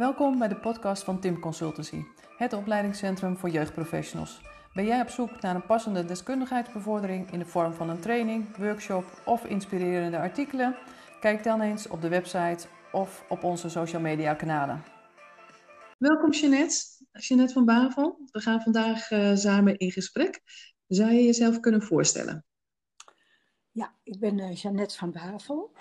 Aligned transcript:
Welkom 0.00 0.38
bij 0.38 0.48
de 0.48 0.56
podcast 0.56 1.04
van 1.04 1.20
Tim 1.20 1.40
Consultancy, 1.40 2.04
het 2.36 2.52
opleidingscentrum 2.52 3.36
voor 3.36 3.48
jeugdprofessionals. 3.48 4.40
Ben 4.74 4.84
jij 4.84 5.00
op 5.00 5.08
zoek 5.08 5.40
naar 5.40 5.54
een 5.54 5.66
passende 5.66 6.04
deskundigheidsbevordering 6.04 7.32
in 7.32 7.38
de 7.38 7.44
vorm 7.44 7.72
van 7.72 7.88
een 7.90 8.00
training, 8.00 8.56
workshop 8.56 9.22
of 9.24 9.44
inspirerende 9.44 10.18
artikelen? 10.18 10.76
Kijk 11.20 11.44
dan 11.44 11.60
eens 11.60 11.88
op 11.88 12.00
de 12.00 12.08
website 12.08 12.66
of 12.92 13.24
op 13.28 13.44
onze 13.44 13.68
social 13.68 14.00
media 14.00 14.34
kanalen. 14.34 14.84
Welkom 15.98 16.32
Jeanette, 16.32 16.76
Jeanette 17.12 17.52
van 17.52 17.64
Bavel. 17.64 18.18
We 18.30 18.40
gaan 18.40 18.60
vandaag 18.60 19.10
uh, 19.10 19.34
samen 19.34 19.78
in 19.78 19.90
gesprek. 19.90 20.40
Zou 20.86 21.10
je 21.10 21.24
jezelf 21.24 21.60
kunnen 21.60 21.82
voorstellen? 21.82 22.44
Ja, 23.70 23.94
ik 24.02 24.18
ben 24.18 24.38
uh, 24.38 24.54
Jeannette 24.54 24.96
van 24.96 25.12
Bavel. 25.12 25.72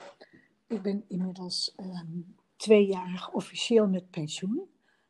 Ik 0.67 0.81
ben 0.81 1.05
inmiddels 1.07 1.73
um, 1.77 2.37
twee 2.59 2.85
jaar 2.87 3.29
officieel 3.33 3.87
met 3.87 4.09
pensioen. 4.09 4.61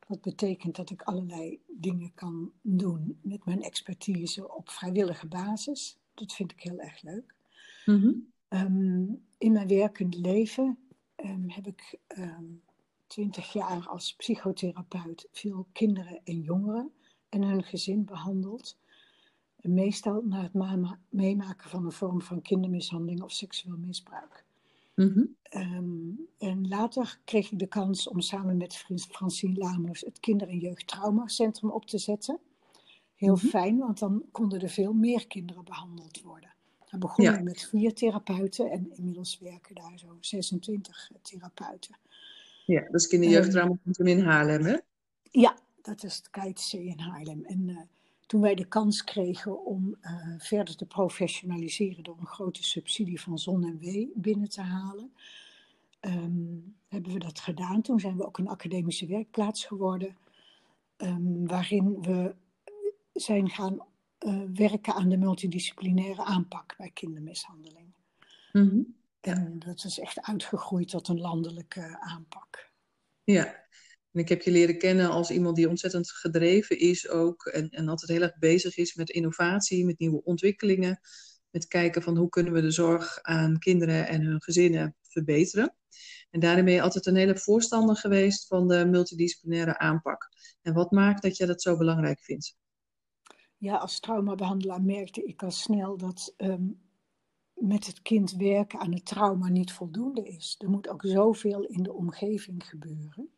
Dat 0.08 0.22
betekent 0.22 0.76
dat 0.76 0.90
ik 0.90 1.02
allerlei 1.02 1.60
dingen 1.68 2.14
kan 2.14 2.52
doen 2.62 3.20
met 3.22 3.46
mijn 3.46 3.62
expertise 3.62 4.56
op 4.56 4.70
vrijwillige 4.70 5.28
basis. 5.28 5.98
Dat 6.14 6.34
vind 6.34 6.52
ik 6.52 6.62
heel 6.62 6.80
erg 6.80 7.02
leuk. 7.02 7.36
Mm-hmm. 7.86 8.28
Um, 8.50 9.26
in 9.38 9.52
mijn 9.52 9.68
werkende 9.68 10.20
leven 10.20 10.78
um, 11.16 11.50
heb 11.50 11.68
ik 11.68 12.00
twintig 13.08 13.54
jaar 13.54 13.88
als 13.88 14.16
psychotherapeut 14.16 15.28
veel 15.32 15.68
kinderen 15.72 16.22
en 16.24 16.42
jongeren 16.42 16.92
en 17.30 17.44
hun 17.44 17.64
gezin 17.64 18.06
behandeld. 18.06 18.78
Meestal 19.62 20.22
na 20.26 20.42
het 20.42 20.54
meemaken 21.10 21.70
van 21.70 21.86
een 21.86 21.92
vorm 21.92 22.22
van 22.22 22.42
kindermishandeling 22.42 23.22
of 23.22 23.32
seksueel 23.32 23.78
misbruik. 23.78 24.46
Mm 25.04 25.38
um, 25.54 26.28
en 26.38 26.68
later 26.68 27.20
kreeg 27.24 27.52
ik 27.52 27.60
de 27.60 27.68
kans 27.68 28.08
om 28.08 28.22
samen 28.22 28.58
met 28.58 28.86
Francine 29.10 29.58
Lamers 29.58 30.02
het 30.02 30.20
Kinder- 30.20 30.48
en 30.48 30.58
Jeugdtraumacentrum 30.58 31.72
op 31.72 31.86
te 31.86 31.98
zetten. 31.98 32.40
Heel 33.16 33.34
mm-hmm. 33.34 33.50
fijn, 33.50 33.78
want 33.78 34.00
dan 34.00 34.24
konden 34.32 34.62
er 34.62 34.70
veel 34.70 34.94
meer 34.94 35.28
kinderen 35.28 35.64
behandeld 35.64 36.22
worden. 36.22 36.54
Daar 36.90 37.00
begonnen 37.00 37.38
we 37.38 37.44
met 37.44 37.68
vier 37.70 37.94
therapeuten 37.94 38.72
en 38.72 38.92
inmiddels 38.96 39.40
werken 39.40 39.76
daar 39.76 40.00
zo 40.00 40.18
26 40.20 41.12
therapeuten. 41.22 41.98
Ja, 42.66 42.82
dat 42.82 43.02
is 43.02 43.08
Kinder- 43.08 43.28
en 43.28 43.34
Jeugdtraumacentrum 43.34 44.08
in 44.08 44.20
Haarlem, 44.20 44.64
hè? 44.66 44.78
Ja, 45.32 45.58
dat 45.82 46.04
is 46.04 46.16
het 46.16 46.30
KITC 46.30 46.74
in 46.74 47.00
Haarlem. 47.00 47.46
En 47.46 47.68
uh, 47.68 47.80
toen 48.30 48.42
wij 48.42 48.56
de 48.56 48.66
kans 48.66 49.04
kregen 49.04 49.66
om 49.66 49.96
uh, 50.02 50.34
verder 50.38 50.76
te 50.76 50.86
professionaliseren 50.86 52.04
door 52.04 52.18
een 52.20 52.28
grote 52.28 52.64
subsidie 52.64 53.22
van 53.22 53.40
Zon 53.40 53.64
en 53.64 53.80
W 53.80 54.08
binnen 54.16 54.50
te 54.50 54.62
halen, 54.62 55.14
um, 56.02 56.76
hebben 56.88 57.14
we 57.14 57.20
dat 57.20 57.40
gedaan. 57.40 57.82
Toen 57.82 58.00
zijn 58.00 58.18
we 58.18 58.26
ook 58.26 58.38
een 58.38 58.48
academische 58.48 59.06
werkplaats 59.06 59.66
geworden, 59.66 60.18
um, 60.98 61.48
waarin 61.48 62.02
we 62.02 62.36
zijn 63.14 63.50
gaan 63.50 63.80
uh, 64.20 64.42
werken 64.54 64.94
aan 64.94 65.10
de 65.10 65.18
multidisciplinaire 65.18 66.24
aanpak 66.24 66.76
bij 66.78 66.90
kindermishandeling. 66.90 67.94
Mm-hmm. 68.52 68.96
En 69.22 69.60
dat 69.60 69.84
is 69.84 70.00
echt 70.00 70.22
uitgegroeid 70.22 70.90
tot 70.90 71.08
een 71.08 71.20
landelijke 71.20 72.00
aanpak. 72.00 72.72
Ja, 73.24 73.66
en 74.12 74.20
ik 74.20 74.30
heb 74.30 74.42
je 74.42 74.52
leren 74.52 74.78
kennen 74.78 75.10
als 75.10 75.32
iemand 75.32 75.56
die 75.56 75.70
ontzettend 75.70 76.12
gedreven 76.12 76.80
is 76.80 77.10
ook. 77.10 77.46
En, 77.46 77.70
en 77.70 77.88
altijd 77.88 78.12
heel 78.12 78.22
erg 78.22 78.38
bezig 78.38 78.78
is 78.78 78.96
met 78.96 79.10
innovatie, 79.10 79.86
met 79.86 80.00
nieuwe 80.00 80.24
ontwikkelingen. 80.24 81.00
Met 81.50 81.68
kijken 81.68 82.02
van 82.02 82.18
hoe 82.18 82.30
kunnen 82.30 82.54
we 82.54 82.62
de 82.62 82.72
zorg 82.72 83.22
aan 83.22 83.60
kinderen 83.60 84.08
en 84.08 84.22
hun 84.22 84.42
gezinnen 84.42 84.96
verbeteren. 85.02 85.76
En 86.30 86.40
daarin 86.40 86.66
ben 86.66 86.74
je 86.74 86.82
altijd 86.82 87.06
een 87.06 87.16
hele 87.16 87.38
voorstander 87.38 87.96
geweest 87.96 88.48
van 88.48 88.68
de 88.68 88.86
multidisciplinaire 88.86 89.78
aanpak. 89.78 90.30
En 90.62 90.74
wat 90.74 90.92
maakt 90.92 91.22
dat 91.22 91.38
je 91.38 91.46
dat 91.46 91.62
zo 91.62 91.78
belangrijk 91.78 92.20
vindt? 92.20 92.58
Ja, 93.58 93.76
als 93.76 94.00
traumabehandelaar 94.00 94.82
merkte 94.82 95.24
ik 95.24 95.44
al 95.44 95.52
snel 95.52 95.98
dat 95.98 96.34
um, 96.38 96.82
met 97.54 97.86
het 97.86 98.02
kind 98.02 98.32
werken 98.32 98.80
aan 98.80 98.94
het 98.94 99.06
trauma 99.06 99.50
niet 99.50 99.72
voldoende 99.72 100.28
is. 100.28 100.56
Er 100.58 100.70
moet 100.70 100.88
ook 100.88 101.06
zoveel 101.06 101.64
in 101.64 101.84
de 101.84 101.94
omgeving 101.94 102.68
gebeuren. 102.68 103.30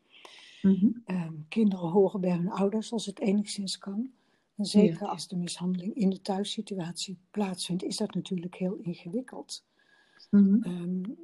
Mm 0.62 1.04
kinderen 1.50 1.90
horen 1.90 2.22
bij 2.22 2.32
hun 2.32 2.50
ouders 2.50 2.92
als 2.92 3.06
het 3.06 3.20
enigszins 3.20 3.78
kan. 3.78 4.12
En 4.56 4.66
zeker 4.66 5.08
als 5.08 5.28
de 5.28 5.36
mishandeling 5.36 5.96
in 5.96 6.10
de 6.10 6.22
thuissituatie 6.22 7.18
plaatsvindt, 7.32 7.84
is 7.84 7.98
dat 7.98 8.14
natuurlijk 8.14 8.56
heel 8.56 8.78
ingewikkeld. 8.82 9.64
Mm 10.30 10.62
-hmm. 10.64 11.18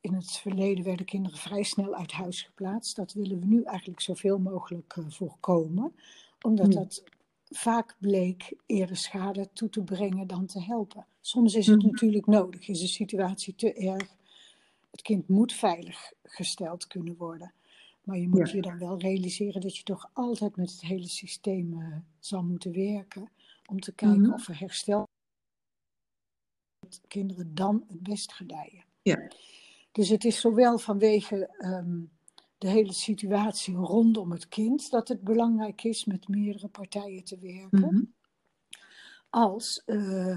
in 0.00 0.14
het 0.14 0.30
verleden 0.30 0.84
werden 0.84 1.06
kinderen 1.06 1.38
vrij 1.38 1.62
snel 1.62 1.94
uit 1.94 2.12
huis 2.12 2.42
geplaatst. 2.42 2.96
Dat 2.96 3.12
willen 3.12 3.40
we 3.40 3.46
nu 3.46 3.62
eigenlijk 3.62 4.00
zoveel 4.00 4.38
mogelijk 4.38 4.96
uh, 4.96 5.04
voorkomen, 5.08 5.92
omdat 6.40 6.72
dat 6.72 7.02
vaak 7.50 7.96
bleek 7.98 8.56
eerder 8.66 8.96
schade 8.96 9.48
toe 9.52 9.68
te 9.68 9.82
brengen 9.82 10.26
dan 10.26 10.46
te 10.46 10.60
helpen. 10.60 11.06
Soms 11.20 11.54
is 11.54 11.66
het 11.66 11.78
mhm. 11.82 11.86
natuurlijk 11.86 12.26
nodig, 12.26 12.68
is 12.68 12.80
de 12.80 12.86
situatie 12.86 13.54
te 13.54 13.72
erg. 13.72 14.14
Het 14.90 15.02
kind 15.02 15.28
moet 15.28 15.52
veilig 15.52 16.12
gesteld 16.22 16.86
kunnen 16.86 17.16
worden. 17.16 17.52
Maar 18.04 18.18
je 18.18 18.28
moet 18.28 18.50
je 18.50 18.62
dan 18.62 18.78
wel 18.78 18.98
realiseren 18.98 19.60
dat 19.60 19.76
je 19.76 19.82
toch 19.82 20.10
altijd 20.12 20.56
met 20.56 20.70
het 20.70 20.80
hele 20.80 21.08
systeem 21.08 21.72
uh, 21.72 21.96
zal 22.18 22.42
moeten 22.42 22.72
werken. 22.72 23.30
Om 23.66 23.80
te 23.80 23.92
kijken 23.92 24.20
mhm. 24.20 24.32
of 24.32 24.48
er 24.48 24.58
herstel 24.58 25.08
dat 26.78 27.00
kinderen 27.08 27.54
dan 27.54 27.84
het 27.88 28.02
best 28.02 28.32
gedijen. 28.32 28.84
Ja. 29.02 29.28
Dus 29.92 30.08
het 30.08 30.24
is 30.24 30.40
zowel 30.40 30.78
vanwege 30.78 31.54
um, 31.58 32.10
de 32.58 32.68
hele 32.68 32.92
situatie 32.92 33.74
rondom 33.74 34.30
het 34.30 34.48
kind 34.48 34.90
dat 34.90 35.08
het 35.08 35.20
belangrijk 35.20 35.84
is 35.84 36.04
met 36.04 36.28
meerdere 36.28 36.68
partijen 36.68 37.24
te 37.24 37.38
werken. 37.38 37.94
Mhm. 37.94 38.02
Als 39.30 39.82
uh, 39.86 40.36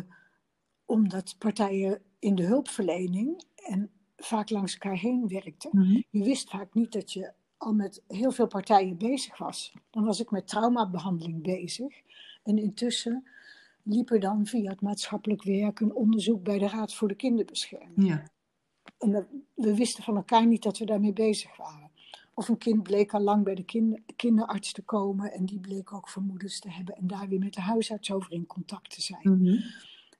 omdat 0.85 1.35
partijen 1.37 2.01
in 2.19 2.35
de 2.35 2.43
hulpverlening 2.43 3.43
en 3.55 3.91
vaak 4.17 4.49
langs 4.49 4.73
elkaar 4.73 4.97
heen 4.97 5.27
werkten. 5.27 5.69
Mhm. 5.73 6.01
Je 6.09 6.23
wist 6.23 6.49
vaak 6.49 6.73
niet 6.73 6.91
dat 6.91 7.13
je 7.13 7.33
al 7.57 7.73
met 7.73 8.03
heel 8.07 8.31
veel 8.31 8.47
partijen 8.47 8.97
bezig 8.97 9.37
was. 9.37 9.73
Dan 9.89 10.03
was 10.03 10.19
ik 10.19 10.31
met 10.31 10.47
traumabehandeling 10.47 11.43
bezig. 11.43 12.01
En 12.43 12.57
intussen 12.57 13.27
liep 13.83 14.09
er 14.09 14.19
dan 14.19 14.45
via 14.45 14.69
het 14.69 14.81
maatschappelijk 14.81 15.43
werk 15.43 15.79
een 15.79 15.93
onderzoek 15.93 16.43
bij 16.43 16.57
de 16.57 16.67
Raad 16.67 16.93
voor 16.93 17.07
de 17.07 17.15
Kinderbescherming. 17.15 18.07
Ja. 18.07 18.23
En 18.97 19.11
we, 19.11 19.25
we 19.53 19.75
wisten 19.75 20.03
van 20.03 20.15
elkaar 20.15 20.47
niet 20.47 20.63
dat 20.63 20.77
we 20.77 20.85
daarmee 20.85 21.13
bezig 21.13 21.57
waren. 21.57 21.91
Of 22.33 22.47
een 22.47 22.57
kind 22.57 22.83
bleek 22.83 23.13
al 23.13 23.21
lang 23.21 23.43
bij 23.43 23.55
de 23.55 23.63
kinder, 23.63 24.01
kinderarts 24.15 24.71
te 24.71 24.81
komen 24.81 25.31
en 25.31 25.45
die 25.45 25.59
bleek 25.59 25.93
ook 25.93 26.09
vermoedens 26.09 26.59
te 26.59 26.71
hebben 26.71 26.95
en 26.95 27.07
daar 27.07 27.27
weer 27.27 27.39
met 27.39 27.53
de 27.53 27.61
huisarts 27.61 28.11
over 28.11 28.31
in 28.31 28.45
contact 28.45 28.89
te 28.89 29.01
zijn. 29.01 29.21
Mhm. 29.23 29.59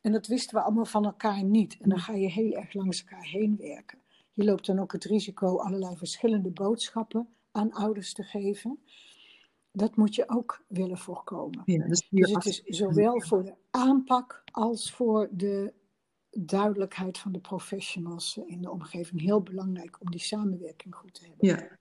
En 0.02 0.12
dat 0.12 0.28
wisten 0.28 0.58
we 0.58 0.64
allemaal 0.64 0.86
van 0.86 1.06
elkaar 1.06 1.44
niet. 1.44 1.78
En 1.82 1.90
dan 1.90 2.00
ga 2.00 2.14
je 2.14 2.30
heel 2.30 2.52
erg 2.52 2.74
langs 2.74 3.00
elkaar 3.00 3.26
heen 3.26 3.58
werken. 3.58 4.00
Je 4.38 4.44
loopt 4.44 4.66
dan 4.66 4.80
ook 4.80 4.92
het 4.92 5.04
risico 5.04 5.58
allerlei 5.58 5.98
verschillende 5.98 6.50
boodschappen 6.50 7.28
aan 7.52 7.74
ouders 7.74 8.14
te 8.14 8.24
geven. 8.24 8.80
Dat 9.72 9.96
moet 9.96 10.16
je 10.16 10.30
ook 10.30 10.64
willen 10.68 10.98
voorkomen. 10.98 11.62
Ja, 11.66 11.88
dus, 11.88 12.08
dus 12.10 12.32
het 12.32 12.46
is 12.46 12.62
zowel 12.64 13.22
voor 13.22 13.44
de 13.44 13.54
aanpak 13.72 14.44
als 14.52 14.92
voor 14.92 15.30
de 15.32 15.74
duidelijkheid 16.32 17.18
van 17.18 17.32
de 17.32 17.40
professionals 17.40 18.40
in 18.46 18.62
de 18.62 18.72
omgeving 18.72 19.22
heel 19.22 19.42
belangrijk 19.42 19.98
om 20.02 20.12
die 20.12 20.20
samenwerking 20.20 20.96
goed 20.96 21.14
te 21.14 21.26
hebben. 21.26 21.48
Ja, 21.48 21.78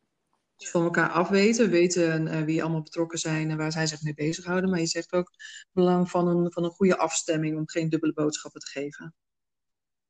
dus 0.57 0.71
van 0.71 0.83
elkaar 0.83 1.11
afweten, 1.11 1.71
weten 1.71 2.27
uh, 2.27 2.41
wie 2.41 2.63
allemaal 2.63 2.83
betrokken 2.83 3.19
zijn 3.19 3.51
en 3.51 3.57
waar 3.57 3.73
zij 3.73 3.87
zich 3.87 4.03
mee 4.03 4.15
bezighouden. 4.15 4.71
Maar 4.71 4.81
je 4.81 4.87
zegt 4.87 5.13
ook 5.13 5.31
belang 5.73 6.11
van 6.11 6.29
een, 6.29 6.53
van 6.53 6.65
een 6.65 6.71
goede 6.71 6.99
afstemming 6.99 7.57
om 7.57 7.69
geen 7.69 7.89
dubbele 7.89 8.13
boodschappen 8.13 8.61
te 8.61 8.71
geven. 8.71 9.15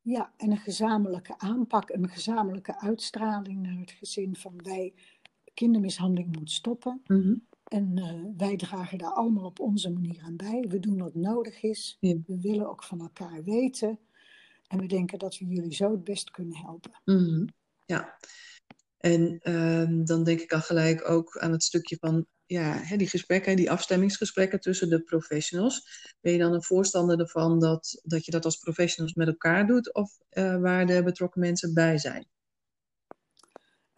Ja, 0.07 0.33
en 0.37 0.51
een 0.51 0.57
gezamenlijke 0.57 1.39
aanpak, 1.39 1.91
een 1.91 2.09
gezamenlijke 2.09 2.81
uitstraling 2.81 3.63
naar 3.63 3.79
het 3.79 3.91
gezin 3.91 4.37
van 4.37 4.63
wij, 4.63 4.95
kindermishandeling 5.55 6.37
moet 6.37 6.51
stoppen. 6.51 7.03
Mhm. 7.07 7.35
En 7.65 7.97
uh, 7.97 8.23
wij 8.37 8.57
dragen 8.57 8.99
daar 8.99 9.13
allemaal 9.13 9.45
op 9.45 9.61
onze 9.61 9.91
manier 9.91 10.23
aan 10.23 10.37
bij. 10.37 10.65
We 10.69 10.79
doen 10.79 10.99
wat 10.99 11.15
nodig 11.15 11.63
is. 11.63 11.97
We 12.01 12.23
willen 12.27 12.69
ook 12.69 12.85
van 12.85 13.01
elkaar 13.01 13.45
weten. 13.45 13.99
En 14.69 14.79
we 14.79 14.87
denken 14.87 15.19
dat 15.19 15.39
we 15.39 15.45
jullie 15.47 15.75
zo 15.75 15.91
het 15.91 16.05
best 16.05 16.31
kunnen 16.31 16.57
helpen. 16.57 17.01
Mm 17.05 17.47
Ja, 17.85 18.19
en 18.97 19.41
uh, 19.43 20.07
dan 20.07 20.25
denk 20.25 20.41
ik 20.41 20.53
al 20.53 20.61
gelijk 20.61 21.09
ook 21.09 21.39
aan 21.39 21.53
het 21.53 21.63
stukje 21.63 21.97
van 22.01 22.27
ja, 22.47 22.73
hè, 22.73 22.97
die 22.97 23.09
gesprekken, 23.09 23.57
die 23.57 23.71
afstemmingsgesprekken 23.71 24.61
tussen 24.61 24.89
de 24.89 25.01
professionals. 25.01 26.05
Ben 26.21 26.33
je 26.33 26.39
dan 26.39 26.53
een 26.53 26.63
voorstander 26.63 27.21
ervan 27.21 27.61
dat, 27.61 28.01
dat 28.03 28.25
je 28.25 28.31
dat 28.31 28.45
als 28.45 28.57
professionals 28.57 29.15
met 29.15 29.29
elkaar 29.29 29.67
doet 29.67 29.95
of 29.95 30.19
uh, 30.31 30.61
waar 30.61 30.87
de 30.87 31.03
betrokken 31.03 31.41
mensen 31.41 31.75
bij 31.75 31.99
zijn? 31.99 32.27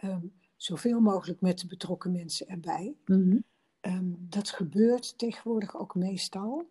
Um, 0.04 0.32
zoveel 0.56 1.00
mogelijk 1.00 1.40
met 1.40 1.58
de 1.58 1.66
betrokken 1.66 2.12
mensen 2.12 2.46
erbij. 2.48 2.96
Mm 3.04 3.44
um, 3.80 4.26
dat 4.28 4.50
gebeurt 4.50 5.18
tegenwoordig 5.18 5.76
ook 5.76 5.94
meestal. 5.94 6.70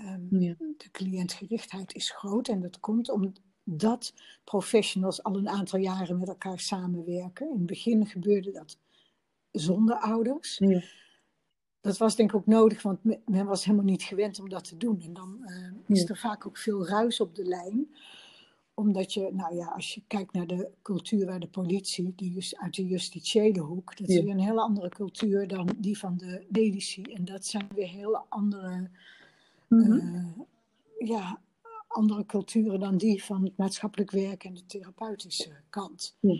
Um, 0.00 0.40
ja. 0.40 0.54
De 0.58 0.90
cliëntgerichtheid 0.90 1.94
is 1.94 2.10
groot 2.10 2.48
en 2.48 2.60
dat 2.60 2.80
komt 2.80 3.10
omdat 3.10 4.14
professionals 4.44 5.22
al 5.22 5.36
een 5.36 5.48
aantal 5.48 5.78
jaren 5.78 6.18
met 6.18 6.28
elkaar 6.28 6.58
samenwerken. 6.58 7.46
In 7.48 7.56
het 7.56 7.66
begin 7.66 8.06
gebeurde 8.06 8.50
dat 8.50 8.78
zonder 9.50 9.96
ouders. 9.96 10.58
Ja. 10.58 10.82
Dat 11.82 11.96
was 11.98 12.16
denk 12.16 12.30
ik 12.30 12.36
ook 12.36 12.46
nodig, 12.46 12.82
want 12.82 12.98
men 13.26 13.46
was 13.46 13.64
helemaal 13.64 13.84
niet 13.86 14.02
gewend 14.02 14.40
om 14.40 14.48
dat 14.48 14.64
te 14.64 14.76
doen. 14.76 15.00
En 15.00 15.12
dan 15.12 15.38
uh, 15.46 15.96
is 15.96 16.08
er 16.08 16.16
vaak 16.18 16.46
ook 16.46 16.56
veel 16.56 16.86
ruis 16.86 17.20
op 17.20 17.34
de 17.34 17.44
lijn 17.44 17.94
omdat 18.74 19.12
je, 19.12 19.30
nou 19.32 19.54
ja, 19.54 19.66
als 19.66 19.94
je 19.94 20.02
kijkt 20.06 20.32
naar 20.32 20.46
de 20.46 20.70
cultuur 20.82 21.26
waar 21.26 21.40
de 21.40 21.46
politie, 21.48 22.12
die 22.16 22.36
is 22.36 22.56
uit 22.56 22.74
de 22.74 22.86
justitiële 22.86 23.60
hoek, 23.60 23.96
dat 23.96 24.08
is 24.08 24.14
Ja. 24.16 24.22
weer 24.22 24.32
een 24.32 24.40
hele 24.40 24.60
andere 24.60 24.88
cultuur 24.88 25.48
dan 25.48 25.68
die 25.78 25.98
van 25.98 26.16
de 26.16 26.46
medici. 26.48 27.02
En 27.02 27.24
dat 27.24 27.46
zijn 27.46 27.68
weer 27.74 27.88
hele 27.88 28.22
andere, 28.28 28.90
Mhm. 29.68 29.92
eh, 29.92 30.38
ja, 31.08 31.40
andere 31.88 32.26
culturen 32.26 32.80
dan 32.80 32.96
die 32.96 33.24
van 33.24 33.44
het 33.44 33.56
maatschappelijk 33.56 34.10
werk 34.10 34.44
en 34.44 34.54
de 34.54 34.66
therapeutische 34.66 35.50
kant. 35.70 36.16
Ja. 36.20 36.34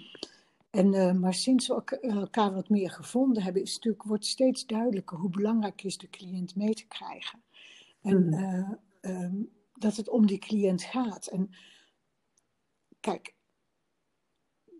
En, 0.73 0.95
eh, 0.95 1.13
maar 1.15 1.35
sinds 1.35 1.67
we 1.67 1.73
elk- 1.75 1.91
elkaar 1.91 2.53
wat 2.55 2.69
meer 2.69 2.91
gevonden 2.91 3.43
hebben, 3.43 3.63
is 3.63 3.75
natuurlijk, 3.75 4.03
wordt 4.03 4.27
steeds 4.27 4.67
duidelijker 4.67 5.19
hoe 5.19 5.31
belangrijk 5.31 5.83
is 5.83 5.99
de 5.99 6.11
cliënt 6.11 6.57
mee 6.57 6.75
te 6.75 6.87
krijgen. 6.87 7.43
En 8.03 8.27
Mhm. 8.29 8.35
eh, 8.35 8.71
ehm, 9.01 9.43
dat 9.75 9.97
het 9.97 10.09
om 10.09 10.27
die 10.27 10.39
cliënt 10.39 10.83
gaat. 10.83 11.27
En 11.27 11.51
kijk, 13.01 13.35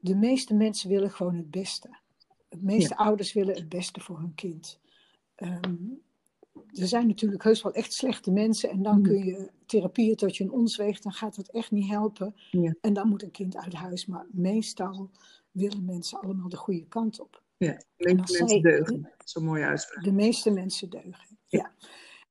de 0.01 0.15
meeste 0.15 0.55
mensen 0.55 0.89
willen 0.89 1.11
gewoon 1.11 1.37
het 1.37 1.51
beste. 1.51 1.99
De 2.49 2.59
meeste 2.63 2.97
ouders 2.97 3.33
willen 3.33 3.55
het 3.55 3.69
beste 3.69 4.01
voor 4.01 4.19
hun 4.19 4.35
kind. 4.35 4.81
Ehm, 5.35 5.77
er 6.75 6.87
zijn 6.89 7.07
natuurlijk 7.07 7.43
heus 7.43 7.63
wel 7.63 7.73
echt 7.73 7.93
slechte 7.93 8.31
mensen 8.31 8.71
en 8.71 8.83
dan 8.83 8.95
Mhm. 9.01 9.03
kun 9.03 9.25
je 9.25 9.51
therapieën 9.67 10.17
tot 10.17 10.37
je 10.37 10.45
een 10.45 10.51
ons 10.53 10.77
weegt, 10.77 11.03
dan 11.03 11.13
gaat 11.13 11.37
dat 11.37 11.49
echt 11.49 11.71
niet 11.71 11.89
helpen. 11.89 12.35
Ja. 12.51 12.75
En 12.81 12.93
dan 12.93 13.09
moet 13.09 13.23
een 13.23 13.31
kind 13.31 13.57
uit 13.57 13.73
huis. 13.73 14.07
Maar 14.07 14.27
meestal 14.31 15.11
willen 15.51 15.85
mensen 15.85 16.21
allemaal 16.21 16.49
de 16.49 16.57
goede 16.57 16.87
kant 16.87 17.21
op. 17.21 17.43
Ja, 17.57 17.73
de 17.73 17.85
meeste 18.15 18.15
mensen 18.39 18.49
zij- 18.49 18.61
deugen. 18.61 19.11
Zo'n 19.25 19.45
mooie 19.45 19.65
uitspraak. 19.65 20.05
De 20.05 20.13
meeste 20.13 20.51
mensen 20.51 20.91
deugen. 20.91 21.39
Ja. 21.47 21.73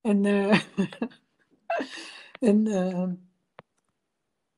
En, 0.01 0.25
eh, 0.25 0.59
en 2.39 2.67
eh, 2.67 3.09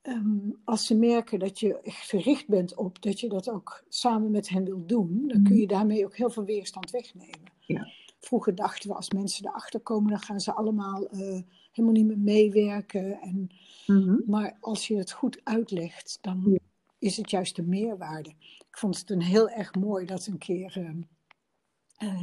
ehm, 0.02 0.50
als 0.64 0.86
ze 0.86 0.96
merken 0.96 1.40
dat 1.40 1.60
je 1.60 1.80
echt 1.82 2.10
gericht 2.10 2.48
bent 2.48 2.76
op 2.76 3.02
dat 3.02 3.20
je 3.20 3.30
dat 3.30 3.50
ook 3.50 3.84
samen 3.90 4.32
met 4.32 4.50
hen 4.50 4.64
wilt 4.66 4.90
doen, 4.90 5.24
dan 5.28 5.44
kun 5.44 5.56
je 5.56 5.68
daarmee 5.68 6.06
ook 6.06 6.16
heel 6.18 6.30
veel 6.30 6.44
weerstand 6.46 6.92
wegnemen. 6.92 7.52
Ja. 7.60 7.88
Vroeger 8.26 8.56
dachten 8.56 8.90
we 8.90 8.96
als 8.96 9.10
mensen 9.12 9.48
erachter 9.48 9.80
komen, 9.80 10.10
dan 10.10 10.20
gaan 10.20 10.40
ze 10.40 10.54
allemaal 10.54 11.08
eh, 11.08 11.42
helemaal 11.72 11.92
niet 11.98 12.08
meer 12.08 12.20
meewerken. 12.20 13.22
En, 13.22 13.50
Mhm. 13.86 14.16
maar 14.26 14.58
als 14.60 14.88
je 14.88 14.98
het 14.98 15.12
goed 15.12 15.42
uitlegt, 15.44 16.18
dan 16.22 16.42
Ja. 16.52 16.58
is 17.00 17.18
het 17.18 17.30
juist 17.30 17.56
de 17.56 17.62
meerwaarde. 17.64 18.30
Ik 18.40 18.78
vond 18.78 18.98
het 19.00 19.10
een 19.10 19.22
heel 19.22 19.50
erg 19.50 19.76
mooi 19.76 20.06
dat 20.06 20.26
een 20.26 20.38
keer 20.38 20.74
ehm, 20.78 20.88
eh, 20.88 21.08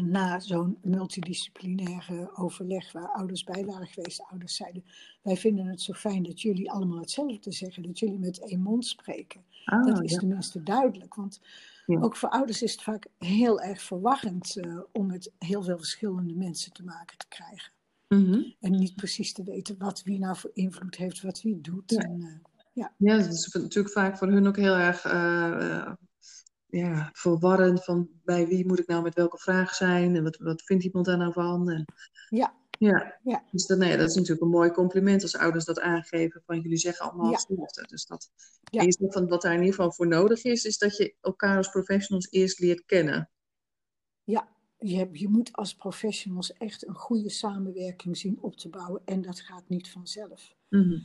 na 0.00 0.40
zo'n 0.40 0.78
multidisciplinaire 0.82 2.36
overleg 2.36 2.92
waar 2.92 3.08
ouders 3.08 3.44
bij 3.44 3.64
waren 3.64 3.86
geweest, 3.86 4.16
de 4.16 4.26
ouders 4.28 4.56
zeiden: 4.56 4.84
Wij 5.22 5.36
vinden 5.36 5.66
het 5.66 5.80
zo 5.80 5.92
fijn 5.92 6.22
dat 6.22 6.40
jullie 6.40 6.70
allemaal 6.70 7.00
hetzelfde 7.00 7.52
zeggen, 7.52 7.82
dat 7.82 7.98
jullie 7.98 8.18
met 8.18 8.38
één 8.48 8.60
mond 8.60 8.86
spreken. 8.86 9.44
Ah, 9.64 9.86
dat 9.86 10.02
is 10.02 10.12
ja. 10.12 10.18
tenminste 10.18 10.62
duidelijk, 10.62 11.14
want 11.14 11.40
Ja. 11.86 12.00
ook 12.00 12.16
voor 12.16 12.28
ouders 12.28 12.62
is 12.62 12.72
het 12.72 12.82
vaak 12.82 13.06
heel 13.18 13.60
erg 13.60 13.82
verwarrend 13.82 14.56
eh, 14.56 14.78
om 14.92 15.06
met 15.06 15.32
heel 15.38 15.62
veel 15.62 15.76
verschillende 15.78 16.34
mensen 16.34 16.72
te 16.72 16.84
maken 16.84 17.18
te 17.18 17.28
krijgen. 17.28 17.72
Mhm. 18.08 18.42
En 18.60 18.70
niet 18.70 18.94
precies 18.94 19.32
te 19.32 19.44
weten 19.44 19.78
wat 19.78 20.02
wie 20.02 20.18
nou 20.18 20.36
voor 20.36 20.50
invloed 20.54 20.96
heeft, 20.96 21.22
wat 21.22 21.42
wie 21.42 21.60
doet. 21.60 21.90
Ja. 21.90 21.98
En, 21.98 22.20
eh, 22.22 22.84
Ja, 22.96 23.16
dat 23.16 23.26
is 23.32 23.52
natuurlijk 23.52 23.94
vaak 23.94 24.18
voor 24.18 24.28
hun 24.28 24.46
ook 24.46 24.56
heel 24.56 24.74
erg 24.76 25.04
eh, 25.04 25.76
eh, 25.76 25.92
ja, 26.70 27.08
verwarrend 27.12 27.84
van 27.84 28.08
bij 28.24 28.46
wie 28.46 28.66
moet 28.66 28.78
ik 28.78 28.86
nou 28.86 29.02
met 29.02 29.14
welke 29.14 29.38
vraag 29.38 29.74
zijn 29.74 30.16
en 30.16 30.22
wat, 30.22 30.36
wat 30.36 30.62
vindt 30.62 30.84
iemand 30.84 31.06
daar 31.06 31.16
nou 31.18 31.32
van. 31.32 31.70
En, 31.70 31.84
ja, 32.28 32.54
ja, 32.78 33.18
Ja. 33.22 33.44
Dus 33.50 33.66
dat, 33.66 33.78
nee, 33.78 33.96
dat 33.96 34.08
is 34.08 34.14
natuurlijk 34.14 34.42
een 34.42 34.48
mooi 34.48 34.70
compliment 34.70 35.22
als 35.22 35.36
ouders 35.36 35.64
dat 35.64 35.80
aangeven 35.80 36.42
van 36.46 36.60
jullie 36.60 36.78
zeggen 36.78 37.06
allemaal 37.06 37.26
Ja. 37.30 37.32
hetzelfde. 37.32 37.86
Dus 37.86 38.06
dat, 38.06 38.30
Ja. 38.70 38.82
zegt 38.82 39.12
van 39.12 39.28
wat 39.28 39.42
daar 39.42 39.52
in 39.52 39.58
ieder 39.58 39.74
geval 39.74 39.92
voor 39.92 40.06
nodig 40.08 40.44
is, 40.44 40.64
is 40.64 40.78
dat 40.78 40.96
je 40.96 41.14
elkaar 41.20 41.56
als 41.56 41.68
professionals 41.70 42.30
eerst 42.30 42.58
leert 42.58 42.84
kennen. 42.84 43.30
ja. 44.24 44.48
Je, 44.82 44.96
hebt- 44.96 45.18
je 45.18 45.28
moet 45.28 45.52
als 45.52 45.74
professionals 45.74 46.52
echt 46.52 46.86
een 46.88 46.94
goede 46.94 47.30
samenwerking 47.30 48.16
zien 48.16 48.38
op 48.42 48.56
te 48.56 48.68
bouwen 48.68 49.02
en 49.04 49.22
dat 49.22 49.40
gaat 49.40 49.68
niet 49.68 49.90
vanzelf. 49.90 50.54
Mhm. 50.68 50.98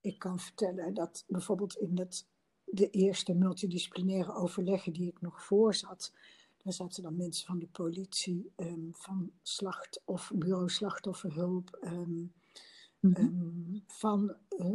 Ik 0.00 0.18
kan 0.18 0.40
vertellen 0.40 0.94
dat 0.94 1.24
bijvoorbeeld 1.26 1.76
in 1.76 1.98
het, 1.98 2.26
de 2.74 2.90
eerste 2.90 3.34
multidisciplinaire 3.34 4.34
overleggen 4.34 4.92
die 4.92 5.08
ik 5.08 5.20
nog 5.20 5.42
voorzat, 5.44 6.12
daar 6.62 6.72
zaten 6.72 7.02
dan 7.02 7.16
mensen 7.16 7.46
van 7.46 7.58
de 7.58 7.66
politie, 7.66 8.52
ehm, 8.56 8.90
van 8.92 9.30
slacht, 9.42 10.00
of 10.04 10.32
bureau 10.34 10.68
slachtofferhulp, 10.68 11.78
Mhm. 13.00 13.14
ehm, 13.14 13.78
van 13.86 14.34
eh, 14.48 14.72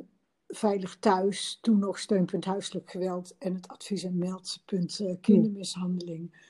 Veilig 0.47 0.97
Thuis, 0.99 1.57
toen 1.61 1.79
nog 1.79 1.99
steunpunt 1.99 2.45
huiselijk 2.45 2.91
geweld 2.91 3.37
en 3.37 3.53
het 3.55 3.67
advies- 3.67 4.03
en 4.03 4.17
meldpunt 4.17 4.99
eh, 4.99 5.15
kindermishandeling. 5.21 6.45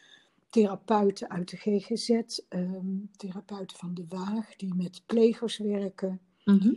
Therapeuten 0.49 1.29
uit 1.29 1.49
de 1.49 1.57
GGZ, 1.57 2.09
therapeuten 3.17 3.77
van 3.77 3.93
de 3.93 4.05
Waag 4.09 4.55
die 4.55 4.73
met 4.73 5.01
plegers 5.05 5.57
werken. 5.57 6.21
Mhm. 6.45 6.73